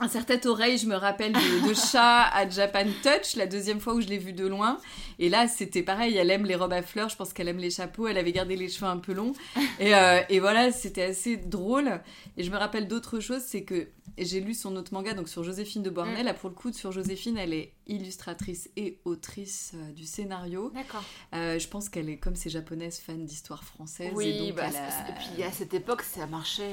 [0.00, 3.94] Un certain oreille, je me rappelle, de, de chat à Japan Touch, la deuxième fois
[3.94, 4.78] où je l'ai vue de loin.
[5.20, 7.70] Et là, c'était pareil, elle aime les robes à fleurs, je pense qu'elle aime les
[7.70, 9.32] chapeaux, elle avait gardé les cheveux un peu longs.
[9.78, 12.00] Et, euh, et voilà, c'était assez drôle.
[12.36, 15.44] Et je me rappelle d'autres choses, c'est que j'ai lu son autre manga, donc sur
[15.44, 16.24] Joséphine de Bornel.
[16.24, 20.70] Là, pour le coup, sur Joséphine, elle est illustratrice et autrice euh, du scénario.
[20.74, 21.02] D'accord.
[21.34, 24.10] Euh, je pense qu'elle est, comme c'est japonaise, fan d'histoire française.
[24.10, 26.72] et Oui, donc bah, elle a- c'est- et puis à cette époque, ça marchait.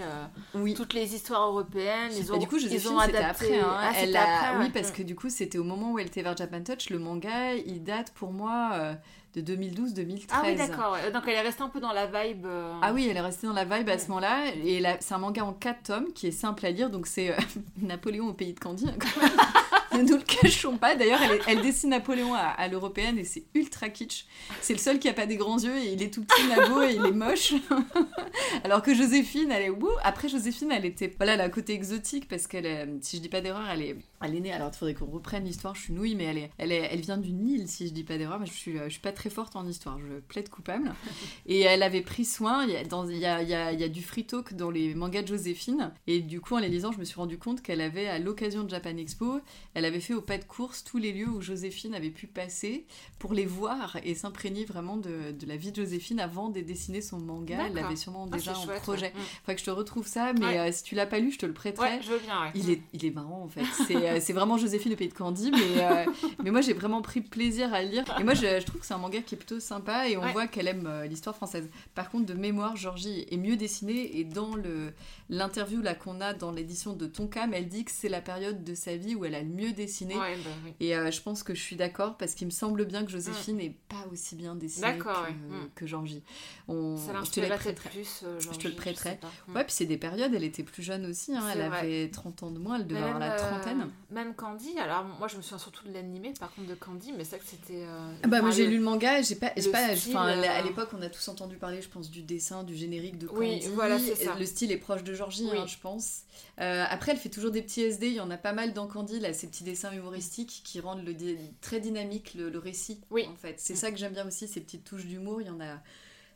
[0.55, 0.73] Oui.
[0.73, 3.59] Toutes les histoires européennes, ils Bah, ont, du coup, ils Joséphine, ont c'était après.
[3.59, 3.67] hein.
[3.79, 4.69] Ah, Elle a- après, Oui, ouais.
[4.73, 6.89] parce que du coup, c'était au moment où elle était vers Japan Touch.
[6.89, 8.93] Le manga, il date pour moi euh,
[9.35, 10.25] de 2012-2013.
[10.31, 10.97] Ah oui, d'accord.
[11.13, 12.45] Donc elle est restée un peu dans la vibe.
[12.45, 14.45] euh, Ah oui, elle est restée dans la vibe à ce moment-là.
[14.63, 16.89] Et là, c'est un manga en 4 tomes qui est simple à lire.
[16.89, 17.35] Donc c'est euh,
[17.81, 18.85] Napoléon au pays de Candy.
[18.87, 18.93] hein.
[19.97, 20.95] ne nous le cachons pas.
[20.95, 24.25] D'ailleurs, elle, dessine Napoléon à, à l'européenne et c'est ultra kitsch.
[24.61, 26.81] C'est le seul qui a pas des grands yeux et il est tout petit, Nabo,
[26.81, 27.53] et il est moche.
[28.63, 29.89] Alors que Joséphine, elle est wouh.
[30.03, 31.13] Après, Joséphine, elle était.
[31.17, 34.35] Voilà, un côté exotique parce qu'elle est, si je dis pas d'erreur, elle est, elle
[34.35, 34.51] est née.
[34.53, 37.01] Alors, il faudrait qu'on reprenne l'histoire, je suis nouille, mais elle, est, elle, est, elle
[37.01, 38.39] vient d'une île, si je dis pas d'erreur.
[38.39, 40.93] Mais je suis, euh, je suis pas très forte en histoire, je plaide coupable.
[41.45, 43.71] Et elle avait pris soin, il y a, dans, il y a, il y a-
[43.71, 45.91] il y a du free talk dans les mangas de Joséphine.
[46.07, 48.63] Et du coup, en les lisant, je me suis rendu compte qu'elle avait, à l'occasion
[48.63, 49.39] de Japan Expo,
[49.73, 52.85] elle avait fait au pas de course tous les lieux où Joséphine avait pu passer
[53.19, 57.01] pour les voir et s'imprégner vraiment de, de la vie de Joséphine avant de dessiner
[57.01, 57.65] son manga.
[57.67, 59.01] Elle l'avait sûrement Ah, déjà en chouette, projet.
[59.07, 59.13] ouais.
[59.13, 59.23] Mm.
[59.41, 60.59] Faudrait que je te retrouve ça, mais Ouais.
[60.59, 61.87] euh, si tu l'as pas lu, je te le prêterai.
[61.87, 62.51] Ouais, je veux bien, ouais.
[62.55, 63.61] Il est, il est marrant en fait.
[63.87, 63.95] C'est
[64.31, 66.05] euh, vraiment Joséphine au pays de Candy, mais, euh,
[66.43, 68.05] mais moi j'ai vraiment pris plaisir à le lire.
[68.19, 70.25] Et moi je, je trouve que c'est un manga qui est plutôt sympa et on
[70.31, 71.69] voit qu'elle aime l'histoire française.
[71.95, 74.93] Par contre, de mémoire, Georgie est mieux dessinée et dans le
[75.29, 78.73] l'interview là qu'on a dans l'édition de Tonkam, elle dit que c'est la période de
[78.73, 80.15] sa vie où elle a le mieux dessiné.
[80.17, 80.73] Ouais, bah oui.
[80.79, 83.57] Et euh, je pense que je suis d'accord parce qu'il me semble bien que Joséphine
[83.57, 84.99] n'est pas aussi bien dessinée Mm.
[84.99, 85.31] Que, ouais.
[85.31, 85.69] Mm.
[85.75, 86.23] que Georgie.
[86.67, 87.89] On, Ça je te peut-être prêterai.
[87.89, 88.21] plus.
[88.23, 89.19] euh, Je te le prêterai.
[89.47, 89.55] Mm.
[89.55, 91.77] Ouais, puis c'est des périodes, elle était plus jeune aussi, hein, elle vrai.
[91.79, 93.89] avait 30 ans de moins, elle devait avoir la euh, trentaine.
[94.11, 97.23] Même Candy, alors moi je me souviens surtout de l'animé par contre de Candy, mais
[97.23, 97.85] c'est vrai que c'était.
[98.23, 101.09] Ah Bah moi j'ai lu le manga, j'ai pas, pas, style, à l'époque on a
[101.09, 103.39] tous entendu parler, je pense, du dessin, du générique de Candy.
[103.39, 104.35] Oui, voilà, c'est ça.
[104.37, 106.21] Le style est proche de Georgie, hein, je pense.
[106.57, 109.19] Après elle fait toujours des petits SD, il y en a pas mal dans Candy,
[109.19, 111.15] là, ces petits dessins humoristiques qui rendent le
[111.61, 113.01] très dynamique le, le récit.
[113.11, 113.25] Oui.
[113.27, 113.77] En fait, c'est Mm.
[113.77, 115.81] ça que j'aime bien aussi, ces petites touches d'humour, il y en a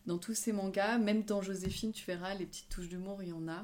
[0.06, 3.34] dans tous ces mangas, même dans Joséphine, tu verras, les petites touches d'humour, il y
[3.34, 3.64] en a.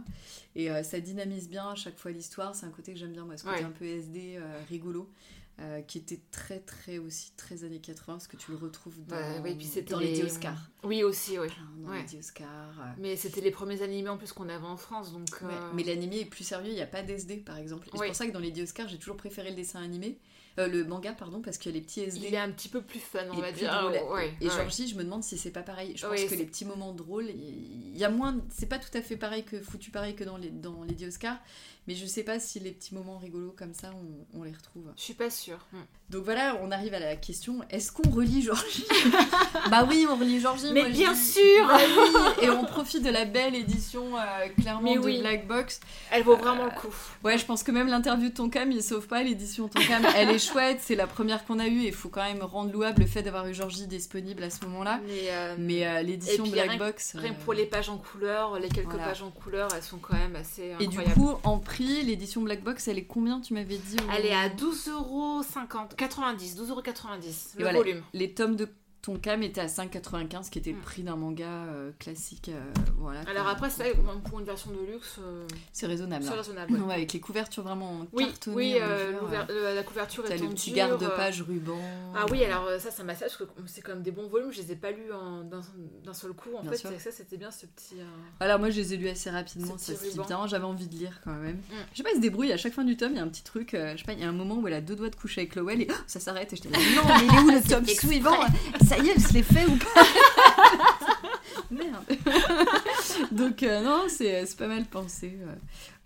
[0.56, 3.26] Et euh, ça dynamise bien à chaque fois l'histoire, c'est un côté que j'aime bien,
[3.26, 3.64] moi, ce côté Ouais.
[3.64, 5.10] un peu SD, euh, rigolo.
[5.62, 9.16] Euh, qui était très très aussi très années 80 parce que tu le retrouves dans,
[9.16, 11.48] Ouais, oui, puis c'était dans les 10 Oscars Oui aussi, oui.
[11.84, 12.00] Dans Ouais.
[12.00, 12.48] les 10 Oscars
[12.80, 12.84] euh.
[12.98, 15.28] Mais c'était les premiers animés en plus qu'on avait en France, donc.
[15.44, 18.16] Euh, mais l'animé est plus sérieux il n'y a pas d'SD par exemple c'est pour
[18.16, 20.18] ça que dans les 10 Oscars j'ai toujours préféré le dessin animé
[20.58, 23.00] euh, le manga pardon parce que les petits SD Il est un petit peu plus
[23.00, 23.72] fun, on va dire.
[23.72, 23.98] drôle.
[23.98, 24.52] Ah, ouais, Et ouais.
[24.54, 25.94] Georgie, je me demande si c'est pas pareil.
[25.96, 28.36] Je pense que les petits moments drôles, il y a moins.
[28.50, 31.08] C'est pas tout à fait pareil que foutu pareil que dans les dans les 10
[31.10, 31.38] Oscars,
[31.90, 33.92] mais je sais pas si les petits moments rigolos comme ça,
[34.36, 34.94] on, les retrouve.
[34.96, 35.68] Je suis pas sûre.
[36.10, 38.86] Donc voilà, on arrive à la question est-ce qu'on relit Georgie?
[39.70, 40.72] Bah oui, on relit Georgie.
[40.74, 44.82] Mais moi, bien sûr Bah oui, Et on profite de la belle édition euh, clairement
[44.82, 45.20] Mais de oui.
[45.20, 45.80] Black Box.
[46.12, 46.88] Elle vaut vraiment le coup.
[47.24, 50.02] Ouais, je pense que même l'interview de Tonkam, il sauve pas l'édition Tonkam.
[50.16, 52.72] Elle est chouette, c'est la première qu'on a eue et il faut quand même rendre
[52.72, 55.00] louable le fait d'avoir eu Georgie disponible à ce moment-là.
[55.06, 57.16] Mais, euh, Mais euh, l'édition Black rien- Box.
[57.16, 59.04] rien euh, pour les pages en couleur, les quelques Voilà.
[59.10, 62.64] pages en couleur, elles sont quand même assez Et du coup, en prix, l'édition Black
[62.64, 67.78] Box, elle est combien tu m'avais dit Elle est à 12,50€, 90, 12,90€, le voilà.
[67.78, 68.04] volume.
[68.14, 68.68] Les tomes de
[69.02, 70.82] Tonkam étaient à 5,95, qui était le Mm.
[70.82, 72.50] prix d'un manga euh, classique.
[72.50, 72.60] euh,
[72.98, 73.22] voilà.
[73.30, 73.94] Alors après, c'est
[74.26, 76.24] pour une version de luxe, euh, c'est raisonnable.
[76.24, 76.36] c'est hein.
[76.36, 76.74] raisonnable.
[76.74, 76.80] ouais.
[76.90, 78.56] Ouais, avec les couvertures vraiment Oui, cartonnées.
[78.56, 81.78] oui euh, la couverture est le petit garde-page ruban.
[82.16, 84.52] Ah oui, alors ça, ça m'a parce que c'est même des bons volumes.
[84.52, 85.10] Je les ai pas lus
[86.04, 86.50] d'un seul coup.
[86.58, 86.90] En Bien fait, sûr.
[87.00, 87.96] ça, c'était bien ce petit.
[88.40, 90.88] Voilà, moi je les ai lus assez rapidement, Ce ça petit se bien, j'avais envie
[90.88, 91.56] de lire quand même.
[91.58, 91.74] Mm.
[91.94, 93.28] Je sais pas, il se débrouille à chaque fin du tome, il y a un
[93.28, 95.10] petit truc, je sais pas, il y a un moment où elle a deux doigts
[95.10, 97.36] de coucher avec Lowell et oh, ça s'arrête et je te dis non, mais il
[97.36, 98.40] est où le tome suivant?
[98.90, 100.04] Ça y est, elle se l'est fait ou pas
[101.72, 102.04] Merde
[103.32, 105.38] Donc euh, non, c'est c'est pas mal pensé.
[105.42, 105.54] euh.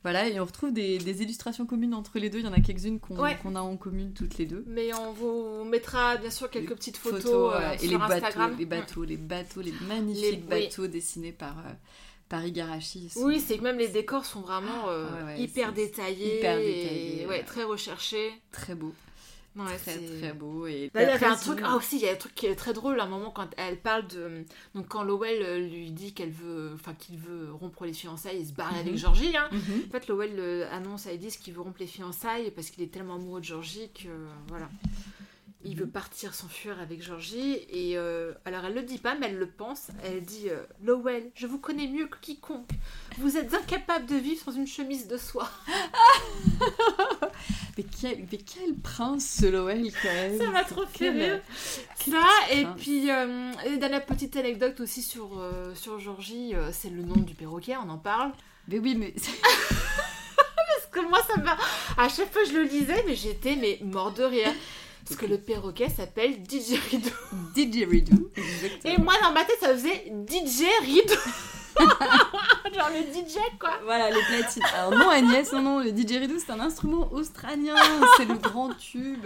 [0.03, 2.59] Voilà, et on retrouve des, des illustrations communes entre les deux, il y en a
[2.59, 3.37] quelques-unes qu'on Ouais.
[3.55, 4.65] a en commune toutes les deux.
[4.67, 7.95] Mais on vous mettra bien sûr quelques Les petites photos, euh, ouais, sur et les
[7.95, 8.49] Instagram.
[8.51, 10.65] bateaux, les bateaux, les bateaux, les magnifiques Les- oui.
[10.67, 11.71] bateaux dessinés par, euh,
[12.27, 13.11] par Igarashi.
[13.11, 17.25] sont- Oui, c'est que même les décors sont vraiment euh, ouais, hyper détaillés, hyper détaillés,
[17.29, 17.43] ouais.
[17.43, 18.29] très recherchés.
[18.51, 18.93] Très beau,
[19.55, 20.65] Ouais, très c'est- très beau.
[20.65, 21.57] Et il y avait après, un truc.
[21.59, 23.29] sinon- Ah aussi, il y a un truc qui est très drôle à un moment
[23.29, 24.43] quand elle parle de.
[24.73, 28.45] Donc quand Lowell euh, lui dit qu'elle veut, enfin qu'il veut rompre les fiançailles et
[28.45, 28.87] se barrer Mhm.
[28.87, 29.37] avec Georgie.
[29.37, 29.49] Hein.
[29.51, 29.83] Mhm.
[29.87, 32.91] En fait, Lowell euh, annonce à Edith qu'il veut rompre les fiançailles parce qu'il est
[32.91, 34.07] tellement amoureux de Georgie que
[34.47, 34.69] voilà.
[35.65, 35.79] Il Mhm.
[35.79, 39.47] veut partir s'enfuir avec Georgie et euh, alors elle le dit pas mais elle le
[39.47, 39.87] pense.
[40.03, 42.69] Elle dit euh, Lowell, je vous connais mieux que quiconque.
[43.17, 45.49] Vous êtes incapable de vivre sans une chemise de soie.
[47.77, 51.41] Mais quel, mais quel prince ce Lowell quand même Ça m'a trop fait rire.
[51.55, 52.21] Ça,
[52.51, 52.79] et prince.
[52.79, 55.41] puis, euh, et dernière petite anecdote aussi sur,
[55.73, 58.31] sur Georgie, c'est le nom du perroquet, on en parle.
[58.67, 59.13] Mais oui, mais
[60.75, 61.57] Parce que moi, ça m'a.
[61.97, 64.53] À chaque fois, je le lisais, mais j'étais mais mort de rire.
[65.05, 67.09] Parce que le perroquet s'appelle Didgeridoo.
[67.55, 68.31] Didgeridoo.
[68.35, 69.03] Et Exactement.
[69.03, 71.13] moi, dans ma tête, ça faisait DJ Ridoo.
[71.79, 73.71] Genre le DJ, quoi.
[73.85, 74.63] Voilà, les platines.
[74.75, 77.75] Alors non Agnès, non, non, le didgeridoo c'est un instrument australien,
[78.17, 79.25] c'est le grand tube.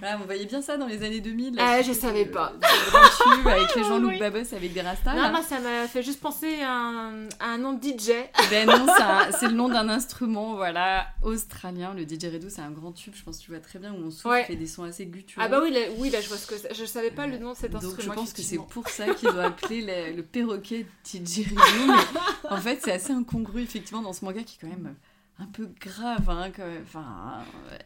[0.00, 1.54] Voilà, on voyait bien ça dans les années 2000.
[1.58, 2.52] Ah, là, je savais pas.
[2.60, 4.18] de grand tube avec les Jean-Luc Oui.
[4.18, 5.14] Babos avec des rastas.
[5.14, 5.30] Non, là.
[5.30, 8.10] moi, ça m'a fait juste penser à un, à un nom de DJ.
[8.50, 8.86] Ben non,
[9.38, 11.94] c'est le nom d'un instrument, voilà, australien.
[11.94, 14.10] Le didgeridoo, c'est un grand tube, je pense que tu vois très bien, où on
[14.10, 14.44] souffle, Ouais.
[14.44, 15.42] fait des sons assez gutturaux.
[15.44, 16.54] Ah bah oui, là, oui, là, je vois ce que.
[16.74, 18.12] Je savais pas le nom de cet Donc instrument.
[18.14, 21.60] je pense que c'est pour ça qu'ils ont appelé le, le perroquet didgeridoo.
[21.86, 24.94] Mais en fait, c'est assez incongru, effectivement, dans ce manga qui est quand même
[25.40, 26.84] un peu grave, hein, quand même.
[26.86, 27.04] enfin,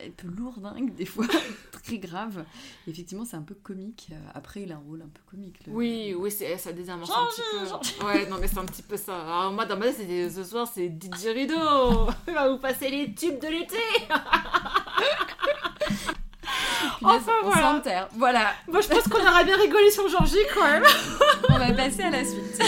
[0.05, 1.24] un peu lourdingue des fois,
[1.83, 2.44] très grave.
[2.87, 4.11] Et effectivement, c'est un peu comique.
[4.35, 5.57] Après, il a un rôle un peu comique.
[5.66, 7.42] le- Oui, oui, c'est, ça désamorce un petit
[8.01, 8.05] peu.
[8.05, 9.14] Ouais, non, mais c'est un petit peu ça.
[9.22, 12.11] Alors, moi, dans ma tête, c'était ce soir, c'est DJ Rideau.
[12.29, 13.77] Il va vous passer les tubes de l'été.
[17.03, 18.09] Enfin, on voilà.
[18.16, 20.85] Voilà, Moi, je pense qu'on aurait bien rigolé sur Georgie quand même.
[21.48, 22.61] on va passer à la suite.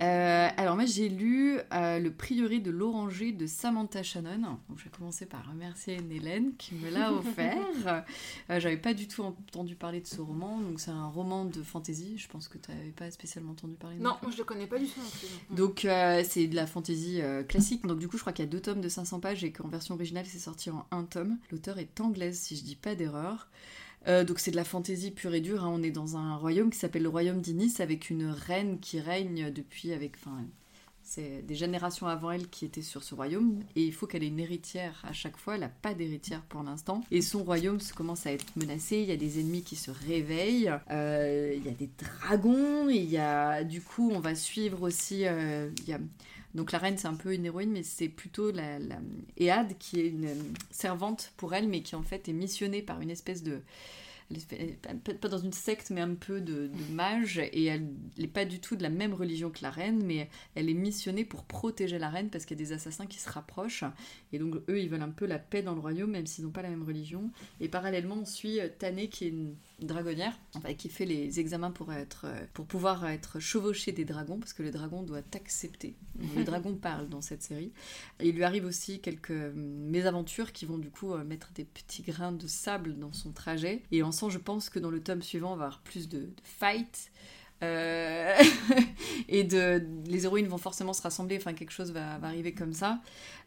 [0.00, 4.38] Euh, alors, moi, j'ai lu euh, Le prieuré de l'Oranger de Samantha Shannon.
[4.68, 7.56] Donc, je vais commencer par remercier Hélène qui me l'a offert.
[8.50, 10.58] Euh, J'avais pas du tout entendu parler de ce roman.
[10.60, 12.16] Donc, c'est un roman de fantasy.
[12.16, 14.78] Je pense que tu n'avais pas spécialement entendu parler Non, moi, je le connais pas
[14.78, 15.28] du tout non plus.
[15.50, 15.56] non.
[15.56, 15.86] Donc
[16.24, 17.84] c'est de la fantasy classique.
[17.86, 19.68] Donc du coup je crois qu'il y a deux tomes de 500 pages et qu'en
[19.68, 21.38] version originale c'est sorti en un tome.
[21.50, 23.48] L'auteur est anglaise si je dis pas d'erreur.
[24.06, 25.64] Euh, donc c'est de la fantasy pure et dure.
[25.64, 25.70] hein.
[25.72, 29.50] On est dans un royaume qui s'appelle le royaume d'Inis avec une reine qui règne
[29.50, 30.44] depuis avec enfin
[31.02, 34.28] c'est des générations avant elle qui étaient sur ce royaume et il faut qu'elle ait
[34.28, 35.54] une héritière à chaque fois.
[35.54, 38.98] Elle n'a pas d'héritière pour l'instant et son royaume commence à être menacé.
[38.98, 40.70] Il y a des ennemis qui se réveillent.
[40.90, 42.90] Euh, il y a des dragons.
[42.90, 45.22] Il y a du coup on va suivre aussi.
[45.26, 45.70] euh,
[46.54, 48.98] donc la reine, c'est un peu une héroïne, mais c'est plutôt la, la
[49.78, 50.34] qui est une euh,
[50.70, 53.60] servante pour elle, mais qui en fait est missionnée par une espèce de...
[55.22, 57.88] Pas dans une secte, mais un peu de, de mage, et elle
[58.18, 61.24] n'est pas du tout de la même religion que la reine, mais elle est missionnée
[61.24, 63.84] pour protéger la reine parce qu'il y a des assassins qui se rapprochent,
[64.34, 66.50] et donc eux, ils veulent un peu la paix dans le royaume, même s'ils n'ont
[66.50, 67.30] pas la même religion.
[67.60, 71.70] Et parallèlement, on suit euh, Tané, qui est une dragonnière, enfin, qui fait les examens
[71.70, 75.96] pour, être, euh, pour pouvoir être chevauchée des dragons, parce que le dragon doit accepter.
[76.36, 77.72] Le dragon parle dans cette série.
[78.20, 81.64] Et il lui arrive aussi quelques euh, mésaventures qui vont du coup euh, mettre des
[81.64, 83.82] petits grains de sable dans son trajet.
[83.92, 86.18] Et en sens, je pense que dans le tome suivant, on va avoir plus de,
[86.18, 87.10] de fight.
[87.62, 88.36] Euh,
[89.28, 92.72] et de, les héroïnes vont forcément se rassembler, enfin quelque chose va, va arriver comme
[92.72, 93.00] ça.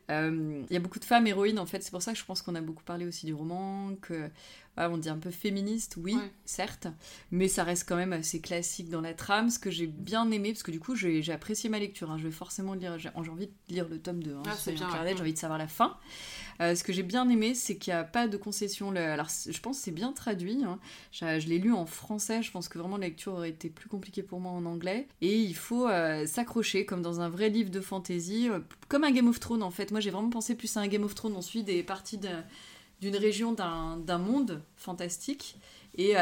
[0.10, 2.26] Euh, Il y a beaucoup de femmes héroïnes en fait, c'est pour ça que je
[2.26, 4.30] pense qu'on a beaucoup parlé aussi du roman, que
[4.78, 6.32] on dit un peu féministe, oui, Ouais.
[6.46, 6.88] certes,
[7.32, 10.52] mais ça reste quand même assez classique dans la trame, ce que j'ai bien aimé,
[10.54, 13.48] parce que du coup j'ai apprécié ma lecture, hein, je vais forcément lire, j'ai envie
[13.48, 15.14] de lire le tome 2, hein, Ah, ouais.
[15.16, 15.98] j'ai envie de savoir la fin.
[16.62, 18.92] Euh, ce que j'ai bien aimé, c'est qu'il n'y a pas de concession.
[18.96, 20.64] Alors, je pense que c'est bien traduit.
[20.64, 20.80] hein.
[21.12, 22.44] Je, je l'ai lu en français.
[22.44, 25.08] Je pense que vraiment la lecture aurait été plus compliquée pour moi en anglais.
[25.22, 28.60] Et il faut euh, s'accrocher comme dans un vrai livre de fantasy, euh,
[28.90, 29.90] comme un Game of Thrones en fait.
[29.92, 31.34] Moi, j'ai vraiment pensé plus à un Game of Thrones.
[31.36, 32.44] On suit des parties d'un-
[33.02, 35.56] d'une région, d'un monde fantastique.
[35.98, 36.22] Et euh,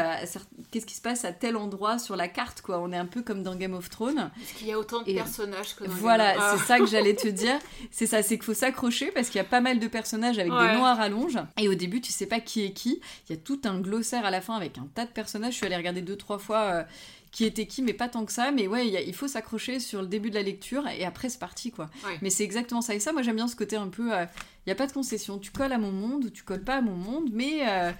[0.72, 2.80] qu'est-ce qui se passe à tel endroit sur la carte, quoi?
[2.80, 4.30] On est un peu comme dans Game of Thrones.
[4.36, 6.86] Parce qu'il y a autant de Et personnages que dans Voilà, Game c'est ça que
[6.86, 7.56] j'allais te dire.
[7.92, 10.52] C'est ça, c'est qu'il faut s'accrocher parce qu'il y a pas mal de personnages avec
[10.52, 10.68] Ouais.
[10.72, 11.38] des noms à rallonge.
[11.56, 13.00] Et au début, tu sais pas qui est qui.
[13.28, 15.52] Il y a tout un glossaire à la fin avec un tas de personnages.
[15.52, 16.82] Je suis allée regarder deux, trois fois euh,
[17.30, 18.50] qui était qui, mais pas tant que ça.
[18.50, 21.04] Mais ouais, il, y a- il faut s'accrocher sur le début de la lecture et
[21.04, 21.88] après, c'est parti, quoi.
[22.04, 22.18] Ouais.
[22.22, 22.92] Mais c'est exactement ça.
[22.96, 24.12] Et ça, moi, j'aime bien ce côté un peu.
[24.12, 24.24] euh,
[24.70, 25.38] n'y a pas de concession.
[25.38, 27.68] Tu colles à mon monde ou tu colles pas à mon monde, mais.
[27.68, 27.92] euh,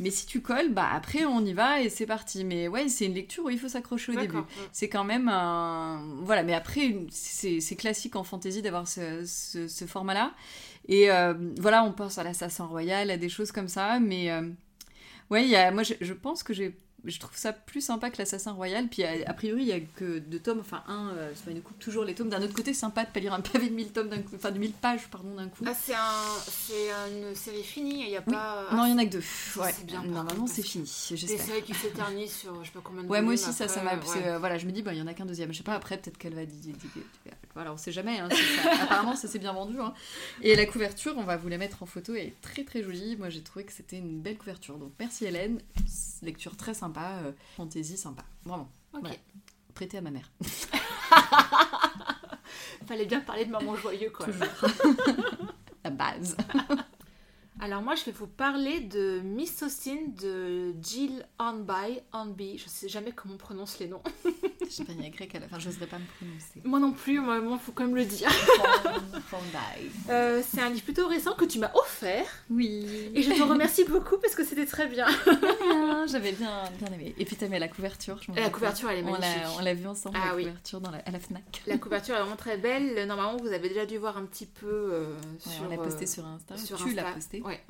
[0.00, 2.42] mais si tu colles, bah après on y va et c'est parti.
[2.44, 4.38] Mais ouais, c'est une lecture où il faut s'accrocher au début
[4.72, 9.84] c'est quand même un voilà mais après c'est classique en fantasy d'avoir ce, ce- ce
[9.86, 10.34] format là
[10.88, 14.42] et euh, voilà on pense à l'assassin royal à des choses comme ça mais euh,
[15.30, 18.10] ouais il y a, moi je, je pense que j'ai je trouve ça plus sympa
[18.10, 21.08] que l'assassin royal puis a, a priori il y a que deux tomes enfin un
[21.10, 23.34] euh, c'est pas une coupe toujours les tomes d'un autre côté sympa de pas lire
[23.34, 25.74] un pavé de 1000 tomes d'un coup enfin de 1000 pages pardon d'un coup Ah,
[25.74, 26.00] c'est un...
[26.48, 28.66] c'est une série finie, il n'y a pas...
[28.72, 29.22] non il y en a que deux
[29.60, 33.02] ouais c'est bien, normalement c'est fini Des séries qui s'éternisent sur je sais pas combien
[33.02, 33.94] de Ouais, moi aussi, ça, ça m'a.
[33.96, 34.00] ouais.
[34.26, 35.52] euh, voilà, je me dis, bah, il y en a qu'un deuxième.
[35.52, 36.42] Je sais pas, après, peut-être qu'elle va.
[37.54, 38.18] Voilà, on sait jamais.
[38.18, 38.72] hein, ça.
[38.84, 39.78] Apparemment, ça s'est bien vendu.
[39.80, 39.92] hein.
[40.42, 43.16] Et la couverture, on va vous la mettre en photo, elle est très très jolie.
[43.16, 44.76] Moi, j'ai trouvé que c'était une belle couverture.
[44.78, 45.60] Donc, merci Hélène.
[46.22, 48.22] Lecture très sympa, euh, fantaisie sympa.
[48.44, 48.68] Vraiment.
[48.92, 49.00] Ok.
[49.00, 49.16] Voilà.
[49.74, 50.30] Prêtée à ma mère.
[52.86, 54.26] Fallait bien parler de maman joyeux quoi.
[54.26, 54.46] Toujours.
[55.84, 56.36] la base.
[57.60, 62.00] Alors moi je vais vous parler de Miss Austin de Jill Hornby.
[62.12, 64.02] Hornby, je sais jamais comment on prononce les noms.
[64.60, 66.60] Je sais pas, il y a grec à la fin, j'oserais pas me prononcer.
[66.64, 68.28] Moi non plus, moi il faut quand même le dire.
[69.28, 69.88] Fondai.
[70.10, 72.86] Euh, c'est un livre plutôt récent que tu m'as offert Oui.
[73.14, 75.06] et je te remercie beaucoup parce que c'était très bien.
[75.76, 77.14] Ah, J'avais bien, bien aimé.
[77.18, 79.42] Et puis t'aimais la couverture, je La couverture elle est magnifique.
[79.58, 80.42] On l'a vu ensemble, Ah la oui.
[80.44, 81.62] couverture dans la- à la FNAC.
[81.66, 83.06] La couverture est vraiment très belle.
[83.06, 85.62] Normalement vous avez déjà dû voir un petit peu euh, Ouais, sur...
[85.64, 86.56] on l'a posté euh, sur Insta.
[86.58, 87.38] sur tu l'as Insta.
[87.44, 87.62] Ouais.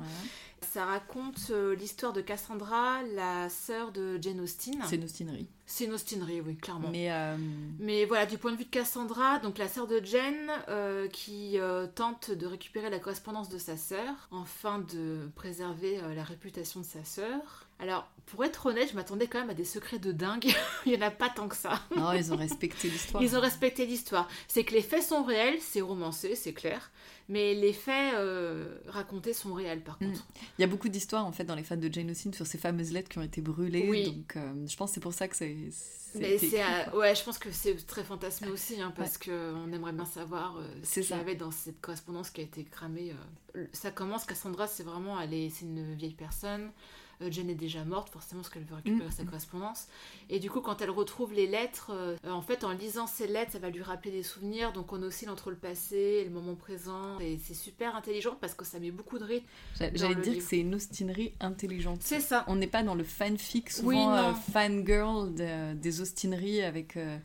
[0.62, 4.74] Ça raconte euh, l'histoire de Cassandra, la sœur de Jane Austen.
[4.86, 5.48] C'est une ostinerie.
[5.66, 6.88] C'est une ostinerie, oui, clairement.
[6.90, 7.36] Mais, euh,
[7.78, 11.58] Mais voilà, du point de vue de Cassandra, donc la sœur de Jen, euh, qui
[11.94, 17.04] tente de récupérer la correspondance de sa sœur, afin de préserver la réputation de sa
[17.04, 17.63] sœur.
[17.80, 20.46] Alors, pour être honnête, je m'attendais quand même à des secrets de dingue.
[20.86, 21.80] Il n'y en a pas tant que ça.
[21.96, 23.22] non, ils ont respecté l'histoire.
[23.22, 24.28] Ils ont respecté l'histoire.
[24.48, 26.90] C'est que les faits sont réels, c'est romancé, c'est clair.
[27.28, 30.06] Mais les faits euh, racontés sont réels, par Mm.
[30.06, 30.26] contre.
[30.58, 32.58] Il y a beaucoup d'histoires en fait dans les fans de Jane Austen sur ces
[32.58, 33.86] fameuses lettres qui ont été brûlées.
[33.88, 34.12] Oui.
[34.12, 35.56] Donc euh, je pense que c'est pour ça que c'est.
[36.16, 36.62] Mais c'est,
[36.94, 40.62] ouais, je pense que c'est très fantasmé aussi, hein, parce qu'on aimerait bien savoir euh,
[40.84, 43.12] ce qu'il y avait dans cette correspondance qui a été cramée.
[43.56, 43.64] euh.
[43.72, 46.70] Ça commence, Cassandra, c'est vraiment, elle est, c'est une vieille personne.
[47.22, 49.12] Euh, Jen est déjà morte, forcément, parce qu'elle veut récupérer Mm.
[49.12, 49.86] sa correspondance.
[50.30, 53.52] Et du coup, quand elle retrouve les lettres, euh, en fait, en lisant ces lettres,
[53.52, 54.72] ça va lui rappeler des souvenirs.
[54.72, 57.18] Donc, on oscille entre le passé et le moment présent.
[57.20, 59.46] Et c'est super intelligent parce que ça met beaucoup de rythme.
[59.78, 60.36] J'allais dire livre.
[60.38, 61.98] que c'est une austinerie intelligente.
[62.02, 62.44] C'est ça.
[62.48, 67.16] On n'est pas dans le fanfic, souvent Oui, euh, fangirl de- des Austineries avec euh,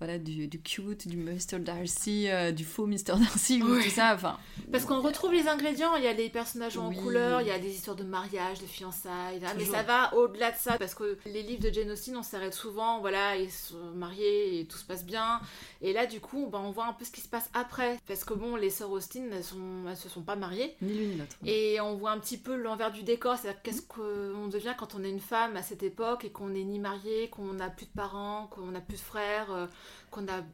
[0.00, 1.58] voilà, du, du cute, du Mr.
[1.60, 3.16] Darcy, euh, du faux Mr.
[3.18, 4.14] Darcy, ou tout ça.
[4.14, 4.36] Enfin,
[4.72, 6.96] Parce qu'on retrouve les ingrédients, il y a les personnages en Oui.
[6.96, 10.50] couleur, il y a des histoires de mariage, de fiançailles, là, mais ça va au-delà
[10.50, 13.92] de ça parce que les livres de Jane Austen, on s'arrête souvent, voilà, ils sont
[13.94, 15.40] mariés et tout se passe bien.
[15.80, 17.98] Et là, du coup, ben, on voit un peu ce qui se passe après.
[18.06, 20.74] Parce que bon, les sœurs Austen, elles, sont, elles se sont pas mariées.
[20.82, 21.36] ni l'une ni l'autre.
[21.44, 25.04] Et on voit un petit peu l'envers du décor, c'est-à-dire qu'est-ce qu'on devient quand on
[25.04, 27.92] est une femme à cette époque et qu'on n'est ni marié, qu'on n'a plus de
[27.92, 29.66] parents, qu'on n'a plus de frères, euh,
[30.10, 30.44] qu'on n'a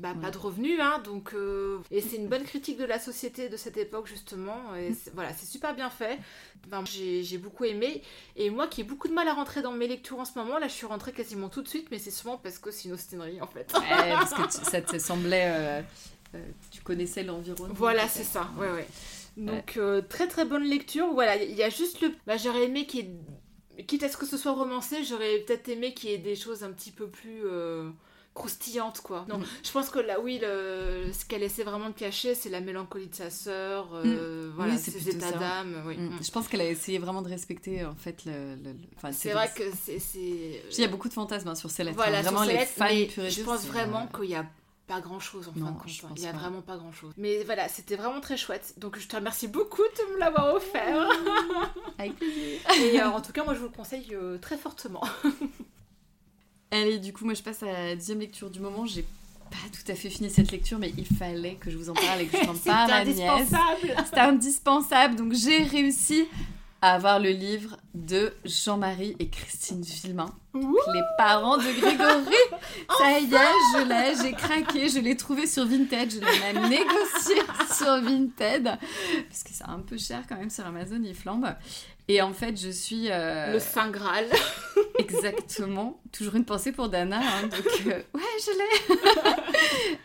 [0.00, 0.78] bah, pas de revenus.
[0.80, 4.74] Hein, donc, euh, et c'est une bonne critique de la société de cette époque, justement.
[4.74, 6.18] Et c'est- voilà, c'est super bien fait.
[6.66, 8.02] Enfin, j'ai beaucoup aimé.
[8.36, 10.58] Et moi qui ai beaucoup de mal à rentrer dans mes lectures en ce moment,
[10.58, 12.94] là je suis rentrée quasiment tout de suite, mais c'est souvent parce que c'est une
[12.94, 13.72] ostinerie en fait.
[13.74, 13.80] Ouais,
[14.12, 15.46] parce que tu- ça te semblait.
[15.46, 15.82] euh,
[16.34, 17.74] euh, tu connaissais l'environnement.
[17.76, 18.48] Voilà, c'est ça.
[18.58, 18.86] Ouais, ouais.
[19.36, 19.78] Donc,
[20.08, 21.12] très très bonne lecture.
[21.12, 22.12] Voilà, il y a juste le.
[22.26, 23.08] Bah, j'aurais aimé qu'il y
[23.78, 23.84] ait.
[23.84, 26.62] Quitte à ce que ce soit romancé, j'aurais peut-être aimé qu'il y ait des choses
[26.64, 27.42] un petit peu plus.
[27.46, 27.88] euh,
[28.34, 29.24] croustillantes quoi.
[29.28, 29.44] Non, Mm.
[29.64, 31.12] je pense que là oui, le...
[31.12, 34.76] ce qu'elle essaie vraiment de cacher, c'est la mélancolie de sa sœur, euh, voilà, Mm.
[34.76, 35.82] Oui, ses états d'âme.
[35.86, 35.96] Oui.
[35.98, 36.14] Mm.
[36.16, 36.22] Mm.
[36.22, 38.54] Je pense qu'elle a essayé vraiment de respecter en fait le.
[38.56, 39.98] le- le- enfin, C'est vrai que c'est.
[40.22, 41.96] Il y a beaucoup de fantasmes hein, sur ces lettres.
[41.96, 42.22] Voilà, hein.
[42.22, 42.72] sur Vraiment, ces les lettres,
[43.16, 44.46] fans je pense vraiment euh, qu'il y a
[44.86, 45.90] pas grand chose en fin Non, de compte.
[46.04, 46.08] hein.
[46.16, 46.38] Il y a pas.
[46.38, 47.12] vraiment pas grand chose.
[47.16, 48.74] Mais voilà, c'était vraiment très chouette.
[48.78, 51.08] Donc je te remercie beaucoup de me l'avoir offert.
[51.98, 52.60] Avec plaisir.
[52.80, 55.02] Et euh, en tout cas, moi je vous le conseille euh, très fortement.
[56.70, 58.86] Allez, du coup, moi je passe à la deuxième lecture du moment.
[58.86, 59.02] J'ai
[59.50, 62.20] pas tout à fait fini cette lecture, mais il fallait que je vous en parle
[62.20, 63.20] et que je C'est parle à ma nièce.
[63.28, 63.94] indispensable.
[64.04, 65.16] C'était indispensable.
[65.16, 66.26] Donc j'ai réussi
[66.82, 70.32] à avoir le livre de Jean-Marie et Christine Villemin.
[70.54, 72.34] Les parents de Grégory.
[72.98, 73.38] Ça y est,
[73.76, 77.36] je l'ai, j'ai craqué, je l'ai trouvé sur Vinted, je l'ai même négocié
[77.76, 78.64] sur Vinted.
[78.64, 81.54] Parce que c'est un peu cher quand même sur Amazon, il flambe.
[82.12, 83.08] Et en fait, je suis...
[83.08, 84.24] euh, Le Saint Graal.
[84.98, 86.00] Exactement.
[86.10, 87.20] Toujours une pensée pour Dana.
[87.22, 89.00] hein, donc, euh, ouais, je l'ai.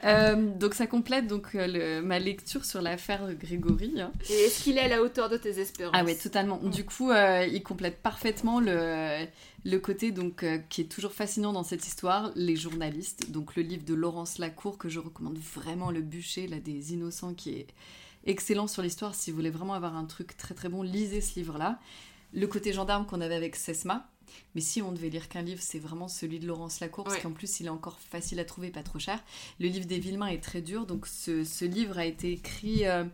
[0.04, 4.00] Euh, donc, ça complète donc, le- ma lecture sur l'affaire Grégory.
[4.00, 4.12] hein.
[4.30, 5.96] Et est-ce qu'il est à la hauteur de tes espérances?
[5.98, 6.58] Ah ouais, totalement.
[6.58, 9.26] Du coup, il complète parfaitement le,
[9.64, 13.32] le côté donc, qui est toujours fascinant dans cette histoire, les journalistes.
[13.32, 17.34] Donc, le livre de Laurence Lacour, que je recommande vraiment, Le bûcher là, des innocents,
[17.34, 17.68] qui est
[18.26, 19.16] excellent sur l'histoire.
[19.16, 21.80] Si vous voulez vraiment avoir un truc très très bon, lisez ce livre-là.
[22.34, 24.10] Le côté gendarme qu'on avait avec Sesma.
[24.56, 27.22] Mais si on devait lire qu'un livre, c'est vraiment celui de Laurence Lacour, parce Ouais.
[27.22, 29.24] qu'en plus, il est encore facile à trouver, pas trop cher.
[29.60, 33.06] Le livre des Villemains est très dur, donc ce, ce livre a été écrit euh,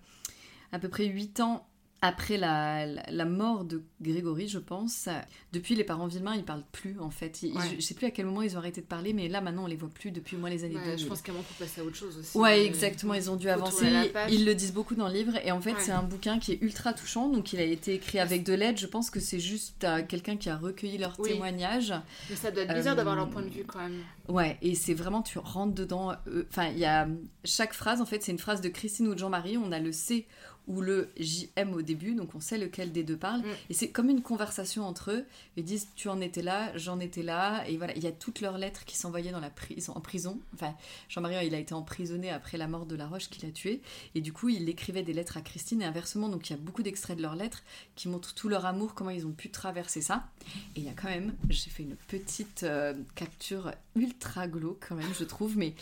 [0.71, 1.67] à peu près 8 ans
[2.03, 5.07] après la, la, la mort de Grégory, je pense.
[5.53, 7.43] Depuis, les parents Villemain, ils parlent plus, en fait.
[7.43, 7.61] Ils- Ouais.
[7.69, 9.65] Je, je sais plus à quel moment ils ont arrêté de parler, mais là, maintenant,
[9.65, 10.99] on les voit plus depuis moins les années Ouais, 2000.
[10.99, 12.35] Je pense qu'à un moment, faut passer à autre chose aussi.
[12.37, 13.87] Ouais, exactement, ils ont dû avancer.
[14.29, 15.33] Ils le disent beaucoup dans le livre.
[15.45, 15.79] Et en fait, Ouais.
[15.79, 17.29] c'est un bouquin qui est ultra touchant.
[17.29, 18.79] Donc, il a été écrit avec de l'aide.
[18.79, 21.29] Je pense que c'est juste euh, quelqu'un qui a recueilli leurs Oui.
[21.33, 21.93] témoignages.
[22.31, 23.99] Mais ça doit être bizarre Euh, d'avoir leur point de vue quand même.
[24.27, 26.13] Ouais, et c'est vraiment, tu rentres dedans.
[26.27, 27.07] euh, Enfin, il y a
[27.43, 29.57] chaque phrase, en fait, c'est une phrase de Christine ou de Jean-Marie.
[29.57, 30.25] On a le C
[30.67, 33.41] ou le JM au début, donc on sait lequel des deux parle.
[33.41, 33.55] Mm.
[33.69, 35.25] Et c'est comme une conversation entre eux.
[35.57, 37.63] Ils disent Tu en étais là, j'en étais là.
[37.67, 40.39] Et voilà, il y a toutes leurs lettres qui s'envoyaient dans la prison, en prison.
[40.53, 40.73] Enfin,
[41.09, 43.81] Jean-Marie, il a été emprisonné après la mort de la Roche qui l'a tué.
[44.15, 46.29] Et du coup, il écrivait des lettres à Christine et inversement.
[46.29, 47.63] Donc il y a beaucoup d'extraits de leurs lettres
[47.95, 50.27] qui montrent tout leur amour, comment ils ont pu traverser ça.
[50.75, 54.95] Et il y a quand même, j'ai fait une petite euh, capture ultra glauque quand
[54.95, 55.57] même, je trouve.
[55.57, 55.73] Mais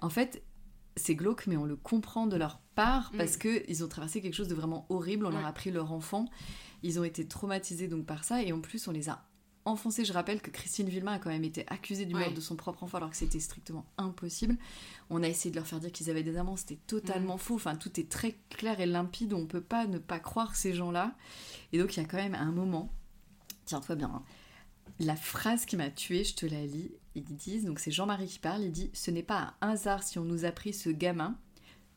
[0.00, 0.42] en fait,
[0.96, 3.16] c'est glauque, mais on le comprend de leur part Mm.
[3.16, 5.26] parce que ils ont traversé quelque chose de vraiment horrible.
[5.26, 6.26] On leur a pris leur enfant.
[6.82, 8.42] Ils ont été traumatisés donc par ça.
[8.42, 9.24] Et en plus, on les a
[9.64, 10.04] enfoncés.
[10.04, 12.84] Je rappelle que Christine Villemain a quand même été accusée du meurtre de son propre
[12.84, 14.56] enfant alors que c'était strictement impossible.
[15.10, 16.56] On a essayé de leur faire dire qu'ils avaient des amants.
[16.56, 17.54] C'était totalement faux.
[17.56, 19.32] Enfin, tout est très clair et limpide.
[19.32, 21.14] On peut pas ne pas croire ces gens-là.
[21.72, 22.92] Et donc, il y a quand même un moment,
[23.64, 24.22] tiens-toi bien, hein,
[24.98, 26.90] la phrase qui m'a tuée, je te la lis.
[27.14, 30.18] Ils disent, donc c'est Jean-Marie qui parle, il dit Ce n'est pas un hasard si
[30.18, 31.36] on nous a pris ce gamin.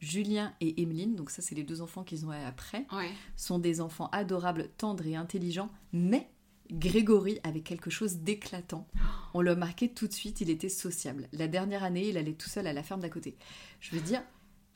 [0.01, 3.09] Julien et Emeline, donc ça c'est les deux enfants qu'ils ont après, Ouais.
[3.35, 6.29] sont des enfants adorables, tendres et intelligents, mais
[6.71, 8.87] Grégory avait quelque chose d'éclatant.
[9.33, 11.27] On l'a marqué tout de suite, il était sociable.
[11.33, 13.35] La dernière année, il allait tout seul à la ferme d'à côté.
[13.81, 14.21] Je veux dire,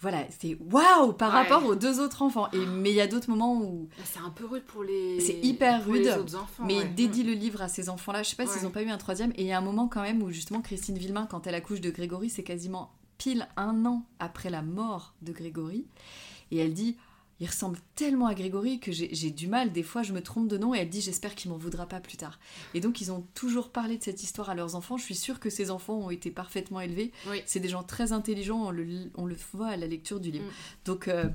[0.04, 1.40] voilà, c'est waouh par Ouais.
[1.42, 2.48] rapport aux deux autres enfants.
[2.54, 5.20] Et, mais il y a d'autres moments où C'est un peu rude pour les.
[5.20, 6.84] C'est hyper pour les rude, autres enfants, mais ouais.
[6.86, 8.22] il dédie le livre à ces enfants-là.
[8.22, 8.64] Je sais pas s'ils Ouais.
[8.64, 9.32] n'ont pas eu un troisième.
[9.38, 11.82] Et il y a un moment quand même où justement Christine Villemain, quand elle accouche
[11.82, 15.86] de Grégory, c'est quasiment pile un an après la mort de Grégory.
[16.52, 16.98] Et elle dit,
[17.44, 19.74] il ressemble tellement à Grégory que j'ai du mal.
[19.74, 20.74] Des fois, je me trompe de nom.
[20.74, 22.40] Et elle dit, j'espère qu'il m'en voudra pas plus tard.
[22.74, 24.96] Et donc, ils ont toujours parlé de cette histoire à leurs enfants.
[24.96, 27.12] Je suis sûre que ces enfants ont été parfaitement élevés.
[27.30, 27.42] Oui.
[27.46, 28.68] C'est des gens très intelligents.
[28.68, 30.46] On le, on le voit à la lecture du livre.
[30.46, 30.86] Mm.
[30.86, 31.08] Donc...
[31.10, 31.26] euh,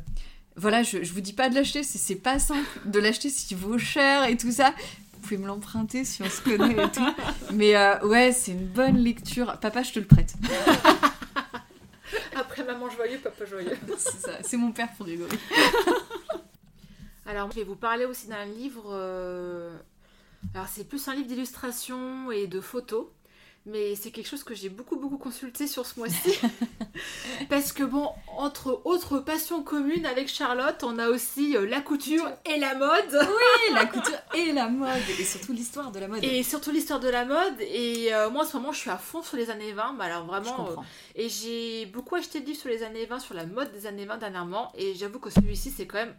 [0.57, 3.57] voilà, je, je vous dis pas de l'acheter, c'est c'est pas simple de l'acheter s'il
[3.57, 4.75] vaut cher et tout ça.
[5.13, 7.07] Vous pouvez me l'emprunter si on se connaît et tout.
[7.53, 9.57] Mais euh, ouais, c'est une bonne lecture.
[9.61, 10.35] Papa, je te le prête.
[12.39, 13.77] Après maman joyeux, papa joyeux.
[13.99, 15.37] C'est ça, c'est mon père pour Grégory.
[17.27, 18.87] Alors, je vais vous parler aussi d'un livre.
[18.93, 19.77] euh,
[20.55, 23.07] Alors, c'est plus un livre d'illustration et de photos.
[23.71, 26.39] Mais c'est quelque chose que j'ai beaucoup, beaucoup consulté sur ce mois-ci.
[27.51, 32.27] Parce que, bon, entre autres passions communes avec Charlotte, on a aussi euh, la couture
[32.47, 33.29] et la mode.
[33.69, 34.89] Et la couture et la mode.
[35.19, 36.25] Et surtout l'histoire de la mode.
[36.25, 37.61] Et surtout l'histoire de la mode.
[37.61, 39.97] Et euh, moi, en ce moment, je suis à fond sur les années 20.
[39.99, 40.71] Mais alors, vraiment.
[40.71, 40.75] euh,
[41.15, 44.07] et j'ai beaucoup acheté de livres sur les années 20, sur la mode des années
[44.07, 44.73] 20 dernièrement.
[44.79, 46.15] Et j'avoue que celui-ci, c'est quand même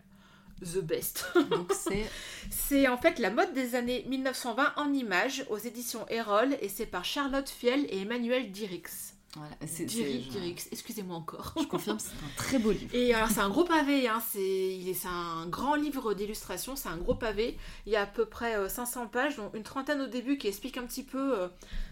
[0.62, 1.26] the best.
[1.52, 2.06] Donc c'est
[2.50, 6.86] C'est en fait la mode des années 1920 en images aux éditions Erol et c'est
[6.86, 9.14] par Charlotte Fiel et Emmanuel Dirix.
[9.36, 11.54] voilà, c'est- Dirix, c'est- Dirix, excusez-moi encore.
[11.60, 12.90] Je confirme, c'est un très beau livre.
[12.96, 14.42] Et alors c'est un gros pavé, hein, c'est
[14.76, 17.56] il est- c'est un grand livre d'illustration, c'est un gros pavé.
[17.86, 20.48] Il y a à peu près euh, 500 pages, dont une trentaine au début qui
[20.48, 21.48] explique un petit peu euh,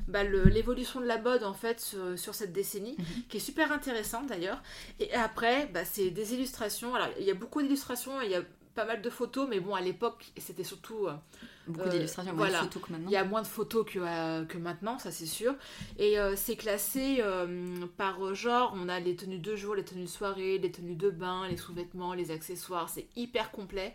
[0.07, 3.05] bah, le- l'évolution de la mode en fait sur, sur cette décennie, Mhm.
[3.29, 4.61] qui est super intéressante d'ailleurs.
[4.99, 6.95] Et après, bah, c'est des illustrations.
[6.95, 8.41] Alors il y a beaucoup d'illustrations, il y a
[8.77, 11.13] pas mal de photos, mais bon à l'époque c'était surtout euh,
[11.67, 12.59] Beaucoup Euh, d'illustrations, moins voilà.
[12.59, 13.09] de photos que maintenant.
[13.09, 15.53] Il y a moins de photos que, euh, que maintenant, ça c'est sûr.
[15.97, 17.21] Et euh, c'est classé
[17.97, 18.73] par genre.
[18.81, 21.57] On a les tenues de jour, les tenues de soirée, les tenues de bain, les
[21.57, 22.87] sous-vêtements, les accessoires.
[22.87, 23.93] C'est hyper complet.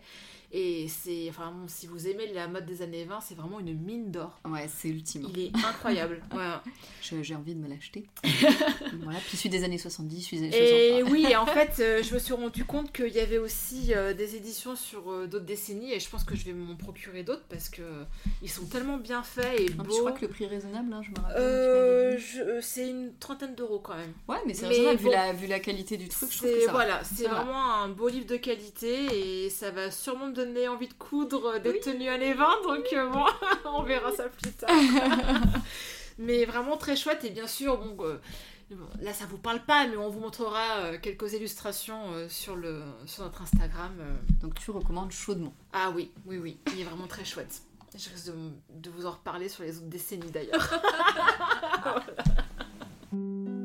[0.55, 1.25] Et c'est.
[1.29, 4.39] Enfin, bon, si vous aimez la mode des années 20, c'est vraiment une mine d'or.
[4.47, 5.27] Ouais, c'est ultime.
[5.35, 6.21] Il est incroyable.
[6.33, 6.39] Ouais.
[7.01, 8.05] Je- J'ai envie de me l'acheter.
[9.03, 11.11] voilà, puis celui des années 70, celui des années Et 60.
[11.11, 14.13] oui, et en fait, euh, je me suis rendu compte qu'il y avait aussi euh,
[14.13, 15.91] des éditions sur euh, d'autres décennies.
[15.91, 17.81] Et je pense que je vais m'en procurer d'autres parce que
[18.43, 19.83] ils sont tellement bien faits et beaux.
[19.91, 22.19] je crois que le prix est raisonnable, hein, je me rappelle.
[22.19, 24.13] Je- c'est une trentaine d'euros quand même.
[24.27, 26.71] Ouais, mais c'est raisonnable vu, la, vu la qualité du truc, je trouve que ça
[26.71, 27.35] voilà, c'est va.
[27.41, 31.59] vraiment un beau livre de qualité et ça va sûrement me donner envie de coudre
[31.59, 31.79] des Oui.
[31.79, 33.25] tenues années 20, donc euh, bon,
[33.65, 34.69] on verra ça plus tard.
[36.17, 38.17] mais vraiment très chouette et bien sûr, bon, euh,
[38.71, 42.55] bon, là ça vous parle pas, mais on vous montrera euh, quelques illustrations euh, sur,
[42.55, 43.91] le, sur notre Instagram.
[43.99, 44.13] euh.
[44.41, 45.53] Donc tu recommandes chaudement.
[45.73, 47.61] Ah oui, oui, oui, il est vraiment très chouette.
[47.95, 48.33] Je risque de,
[48.81, 50.67] de vous en reparler sur les autres décennies d'ailleurs.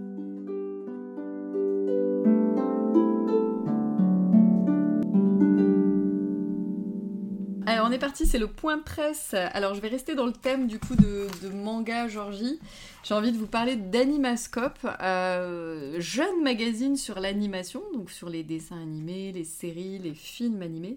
[7.70, 9.34] Alors on est parti, c'est le point presse.
[9.34, 12.58] Alors je vais rester dans le thème du coup de, de manga Georgie.
[13.04, 18.80] J'ai envie de vous parler d'Animascope, euh, jeune magazine sur l'animation, donc sur les dessins
[18.80, 20.96] animés, les séries, les films animés.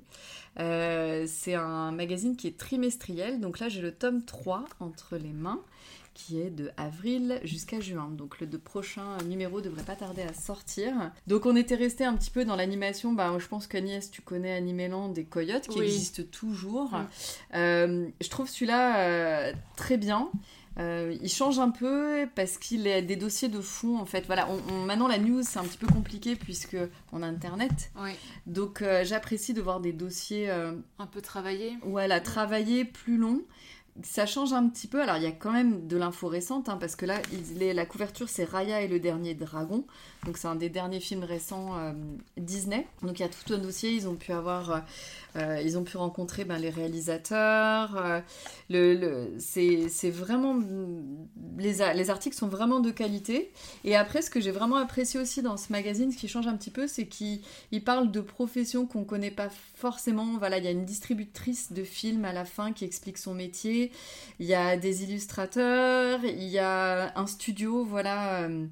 [0.62, 5.34] Euh, c'est un magazine qui est trimestriel, donc là j'ai le tome 3 entre les
[5.34, 5.60] mains
[6.14, 8.10] qui est de avril jusqu'à juin.
[8.12, 10.94] Donc le de prochain numéro devrait pas tarder à sortir.
[11.28, 13.14] Donc on était resté un petit peu dans l'animation.
[13.14, 15.86] Bah, je pense qu'Agnès, tu connais Animeland et Coyote qui Oui.
[15.86, 16.92] existent toujours.
[17.54, 20.30] Euh, je trouve celui-là euh, très bien.
[20.80, 24.26] Euh, il change un peu parce qu'il a des dossiers de fond en fait.
[24.26, 26.78] Voilà, on, on- maintenant la news c'est un petit peu compliqué puisque
[27.12, 27.92] on a internet.
[28.02, 28.12] Oui,
[28.48, 31.74] Donc euh, j'apprécie de voir des dossiers euh, un peu travaillé.
[31.84, 33.42] voilà, travailler plus long.
[34.04, 35.02] Ça change un petit peu.
[35.02, 37.22] Alors, il y a quand même de l'info récente, hein, parce que là,
[37.60, 39.86] la couverture, c'est Raya et le dernier dragon.
[40.26, 41.94] Donc, c'est un des derniers films récents euh,
[42.38, 42.88] Disney.
[43.02, 43.92] Donc, il y a tout un dossier.
[43.92, 44.84] Ils ont pu avoir.
[45.36, 47.96] Euh, ils ont pu rencontrer ben, les réalisateurs.
[47.98, 48.22] euh,
[49.40, 50.60] c'est vraiment.
[51.58, 53.52] Les, a- les articles sont vraiment de qualité.
[53.84, 56.56] Et après, ce que j'ai vraiment apprécié aussi dans ce magazine, ce qui change un
[56.56, 57.40] petit peu, c'est qu'il
[57.72, 60.38] il parle de professions qu'on connaît pas forcément.
[60.38, 63.92] Voilà, il y a une distributrice de films à la fin qui explique son métier.
[64.40, 66.20] Il y a des illustrateurs.
[66.24, 68.44] Il y a un studio, voilà.
[68.44, 68.66] euh,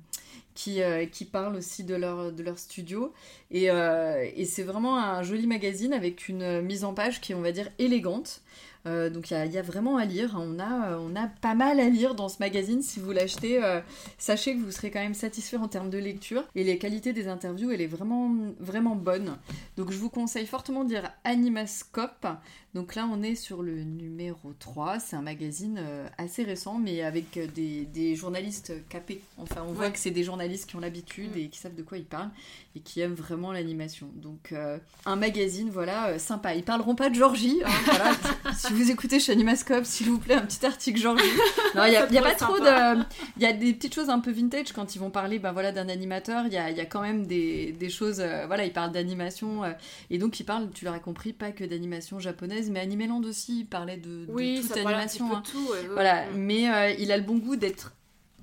[0.60, 3.14] qui, euh, qui parle aussi de leur, studio.
[3.50, 7.36] Et, euh, et c'est vraiment un joli magazine avec une mise en page qui est,
[7.36, 8.42] on va dire, élégante.
[8.86, 10.36] Euh, donc il y a, il y a vraiment à lire.
[10.40, 12.82] On a, euh, on a pas mal à lire dans ce magazine.
[12.82, 13.82] Si vous l'achetez, euh,
[14.18, 16.44] sachez que vous serez quand même satisfait en termes de lecture.
[16.56, 19.38] Et les qualités des interviews, elle est vraiment, vraiment bonne.
[19.78, 22.28] Donc je vous conseille fortement de lire Animascope.
[22.76, 25.00] Donc là, on est sur le numéro 3.
[25.00, 25.82] C'est un magazine
[26.20, 29.22] assez récent, mais avec des, des journalistes capés.
[29.40, 31.38] Enfin, on voit que c'est des journalistes qui ont l'habitude Mm.
[31.40, 32.30] et qui savent de quoi ils parlent
[32.76, 34.08] et qui aiment vraiment l'animation.
[34.16, 36.54] Donc, euh, un magazine, voilà, sympa.
[36.54, 37.60] Ils parleront pas de Georgie.
[37.66, 38.12] hein, voilà.
[38.70, 41.24] si vous écoutez chez Animascope, s'il vous plaît, un petit article Georgie.
[41.76, 42.96] Non, il y a, y a pas trop sympa.
[42.96, 43.02] de.
[43.38, 45.72] Il y a des petites choses un peu vintage quand ils vont parler ben, voilà,
[45.72, 46.46] d'un animateur.
[46.48, 48.20] Il y a, y a quand même des, des choses.
[48.20, 49.64] euh, voilà, ils parlent d'animation.
[49.64, 49.72] euh,
[50.10, 53.60] et donc, ils parlent, tu l'auras compris, pas que d'animation japonaise, mais Animeland aussi.
[53.62, 55.30] Ils parlaient de, de Oui, toute ça parle un petit animation.
[55.30, 55.44] peu hein.
[55.46, 55.72] de tout.
[55.72, 55.94] ouais, ouais.
[55.94, 57.94] Voilà, mais euh, il a le bon goût d'être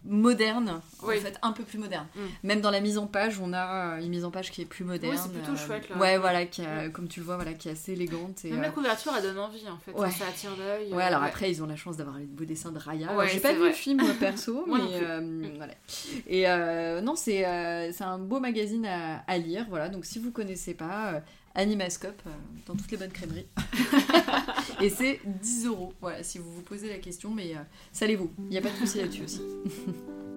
[0.09, 1.16] moderne, Oui.
[1.18, 2.07] en fait, un peu plus moderne.
[2.14, 2.20] Mm.
[2.44, 4.66] Même dans la mise en page, on a euh, une mise en page qui est
[4.66, 5.16] plus moderne.
[5.20, 5.96] c'est plutôt euh, chouette, là.
[5.96, 8.44] Ouais, voilà, qui a- comme tu le vois, voilà, qui est assez élégante.
[8.44, 9.92] Et, Même euh, la couverture, elle donne envie en fait.
[9.92, 10.11] Ouais.
[10.11, 10.92] Ça attire l'œil.
[10.92, 13.09] Ouais, euh, alors après, ils ont la chance d'avoir les beaux dessins de Raya.
[13.32, 13.68] J'ai pas vu vrai.
[13.68, 15.74] le film moi, perso, Moi mais euh, voilà.
[16.26, 19.66] Et euh, non, c'est euh, un beau magazine à, à lire.
[19.68, 21.20] Voilà, donc si vous connaissez pas, euh,
[21.59, 22.30] Animascope euh,
[22.66, 23.46] dans toutes les bonnes crèmeries.
[24.80, 25.92] Et c'est 10 euros.
[26.00, 27.60] Voilà, si vous vous posez la question, mais euh,
[27.92, 28.30] ça les vaut.
[28.38, 29.40] Il n'y a pas de souci là-dessus aussi.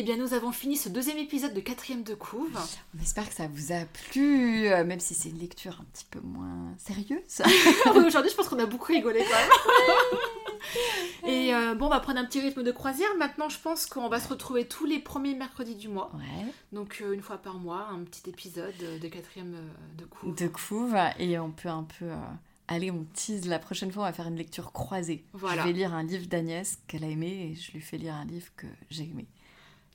[0.00, 2.56] Eh bien, nous avons fini ce deuxième épisode de quatrième de couve.
[2.96, 6.04] On espère que ça vous a plu, euh, même si c'est une lecture un petit
[6.08, 7.42] peu moins sérieuse.
[8.06, 9.34] Aujourd'hui, je pense qu'on a beaucoup rigolé quand
[11.24, 11.34] même.
[11.34, 13.08] Et euh, bon, on va prendre un petit rythme de croisière.
[13.18, 16.12] Maintenant, je pense qu'on va se retrouver tous les premiers mercredis du mois.
[16.14, 16.46] Ouais.
[16.70, 19.56] Donc, euh, une fois par mois, un petit épisode de quatrième
[19.98, 20.32] de couve.
[20.36, 22.04] De couve, et on peut un peu.
[22.04, 22.16] euh,
[22.68, 23.48] Allez, on tease.
[23.48, 25.24] La prochaine fois, on va faire une lecture croisée.
[25.32, 25.62] Voilà.
[25.62, 28.26] Je vais lire un livre d'Agnès qu'elle a aimé et je lui fais lire un
[28.26, 29.26] livre que j'ai aimé.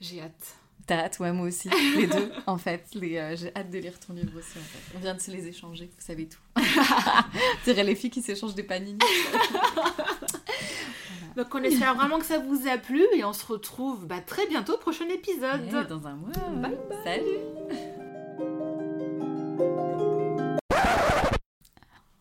[0.03, 0.55] J'ai hâte.
[0.85, 1.69] T'as hâte, ouais, moi aussi.
[1.95, 2.85] Les deux, en fait.
[2.93, 4.97] Les, euh, j'ai hâte de lire ton livre aussi, en fait.
[4.97, 6.41] On vient de se les échanger, vous savez tout.
[7.63, 8.99] C'est les filles qui s'échangent des panini.
[11.37, 14.45] Donc, on espère vraiment que ça vous a plu et on se retrouve bah, très
[14.47, 15.73] bientôt au prochain épisode.
[15.73, 16.31] Ouais, dans un mois.
[16.31, 17.23] Bye Salut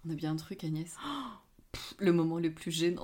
[0.06, 0.94] On a bien un truc, Agnès.
[1.72, 3.02] Pff, Le moment le plus gênant.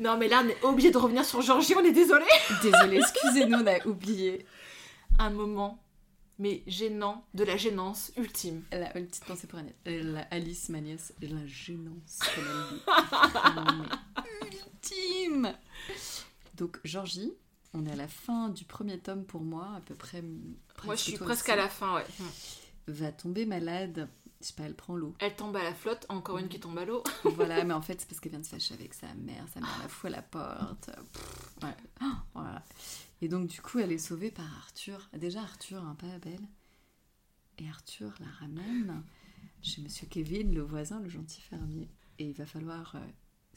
[0.00, 2.24] Non, mais là, on est obligé de revenir sur Georgie, on est désolé.
[2.62, 4.46] Désolée, excusez-nous, on a oublié.
[5.18, 5.84] Un moment,
[6.38, 8.62] mais gênant, de la gênance ultime.
[8.72, 9.58] La, une petite pensée pour.
[9.58, 14.56] Euh, la Alice, ma nièce, la gênance, comme elle dit.
[14.72, 15.52] Ultime
[16.54, 17.34] Donc, Georgie,
[17.74, 20.22] on est à la fin du premier tome pour moi, à peu près.
[20.84, 22.06] Moi, je suis presque aussi, à la fin, ouais.
[22.86, 24.08] Va tomber malade.
[24.40, 25.14] Je sais pas, elle prend l'eau.
[25.18, 27.04] Elle tombe à la flotte, encore une qui tombe à l'eau.
[27.24, 29.46] voilà, mais en fait, c'est parce qu'elle vient de se fâcher avec sa mère.
[29.52, 30.90] Sa mère la fout à la porte.
[31.12, 31.76] Pff, ouais.
[32.02, 32.64] Oh, voilà.
[33.20, 35.10] Et donc, du coup, elle est sauvée par Arthur.
[35.12, 36.48] Déjà, Arthur, un pas belle.
[37.58, 39.02] Et Arthur la ramène
[39.60, 41.90] chez Monsieur Kevin, le voisin, le gentil fermier.
[42.18, 43.06] Et il va falloir euh,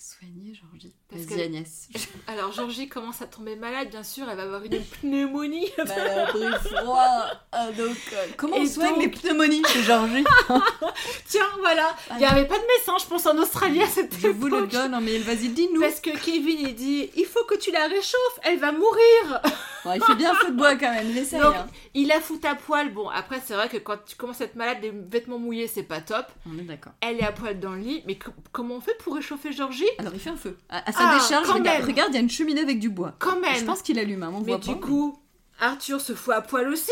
[0.04, 0.94] soigner Georgie.
[1.10, 1.88] Parce Vas-y, que- Agnès.
[2.28, 5.70] Alors, Georgie commence à tomber malade, bien sûr, elle va avoir une pneumonie.
[5.78, 7.26] Malade, froid.
[7.54, 10.26] Ah, donc, euh, comment on soigne donc- les pneumonies chez Georgie?
[11.28, 14.28] Tiens, voilà, il n'y avait pas de médecin, je pense, en Australie à cette Je
[14.28, 15.80] vous le donne, mais vas-y, dis-nous.
[15.80, 19.42] Parce que Kevin, il dit, il faut que tu la réchauffes, elle va mourir.
[19.86, 21.68] Bon, il fait bien feu de bois quand même, laissez Donc, rien.
[21.94, 22.94] il la fout à poil.
[22.94, 25.84] Bon, après, c'est vrai que quand tu commences à être malade, les vêtements mouillés, c'est
[25.84, 26.26] pas top.
[26.50, 26.94] On est d'accord.
[27.02, 29.90] Elle est à poil dans le lit, mais co- comment on fait pour réchauffer Georgie?
[30.00, 30.58] Alors il fait un feu.
[30.70, 33.14] À, à sa Ah, décharge, regarde, regarde, il y a une cheminée avec du bois.
[33.20, 34.76] Quand même Je pense qu'il allume, hein, on Mais voit du pas.
[34.88, 35.20] coup,
[35.60, 36.92] Arthur se fout à poil aussi,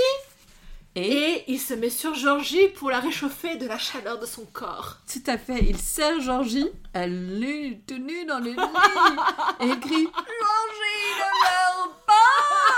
[0.95, 4.43] Et, et il se met sur Georgie pour la réchauffer de la chaleur de son
[4.51, 4.97] corps.
[5.11, 6.67] tout à fait, il serre Georgie.
[6.93, 8.57] Elle est tenue dans le lit.
[9.61, 11.97] et il crie Georgie, ne meurs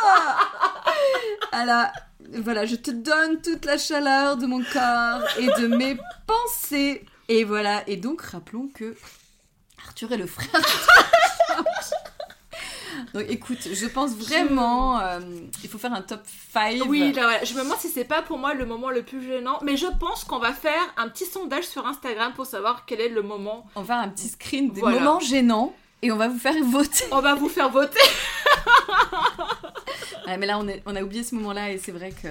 [1.51, 1.85] pas Alors,
[2.39, 5.97] voilà, je te donne toute la chaleur de mon corps et de mes
[6.27, 7.05] pensées.
[7.29, 8.95] Et voilà, et donc rappelons que
[9.85, 11.59] Arthur est le frère de
[13.13, 15.19] Donc écoute, je pense vraiment, euh,
[15.63, 16.21] il faut faire un top
[16.53, 16.81] 5.
[16.87, 17.43] Oui, là, voilà.
[17.43, 19.85] je me demande si c'est pas pour moi le moment le plus gênant, mais je
[19.99, 23.65] pense qu'on va faire un petit sondage sur Instagram pour savoir quel est le moment.
[23.75, 24.99] On va faire un petit screen des Voilà.
[24.99, 25.73] moments gênants
[26.03, 27.05] et on va vous faire voter.
[27.11, 27.99] On va vous faire voter.
[30.25, 32.29] Ouais, mais là, on, est- on a oublié ce moment-là et c'est vrai que.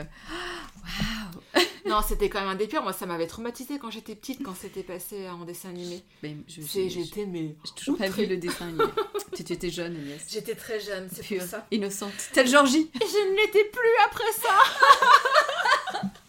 [1.86, 2.82] Non, c'était quand même un des pires.
[2.82, 6.02] Moi, ça m'avait traumatisé quand j'étais petite, quand c'était passé en dessin animé.
[6.48, 7.54] J'étais, mais.
[7.64, 8.84] j'ai toujours pas vu le dessin animé.
[9.36, 10.22] tu, tu étais jeune, Agnès.
[10.30, 11.66] J'étais très jeune, c'est Pure, pour ça.
[11.70, 12.12] innocente.
[12.32, 12.90] Telle Georgie.
[12.94, 16.02] Je ne l'étais plus après ça.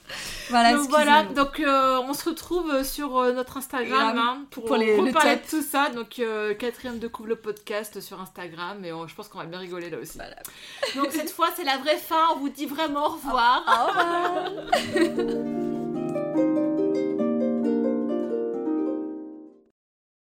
[0.50, 1.44] Voilà, donc voilà, excusez-nous.
[1.46, 4.18] donc euh, on se retrouve sur euh, notre Instagram Grave.
[4.18, 5.90] hein, pour, Pour les- le reparler de tout ça.
[5.90, 9.46] Donc euh, quatrième de couple le podcast sur Instagram et on- je pense qu'on va
[9.46, 10.18] bien rigoler là aussi.
[10.18, 10.36] Voilà.
[10.96, 13.64] Donc cette fois c'est la vraie fin, on vous dit vraiment au revoir.
[13.68, 15.64] Au revoir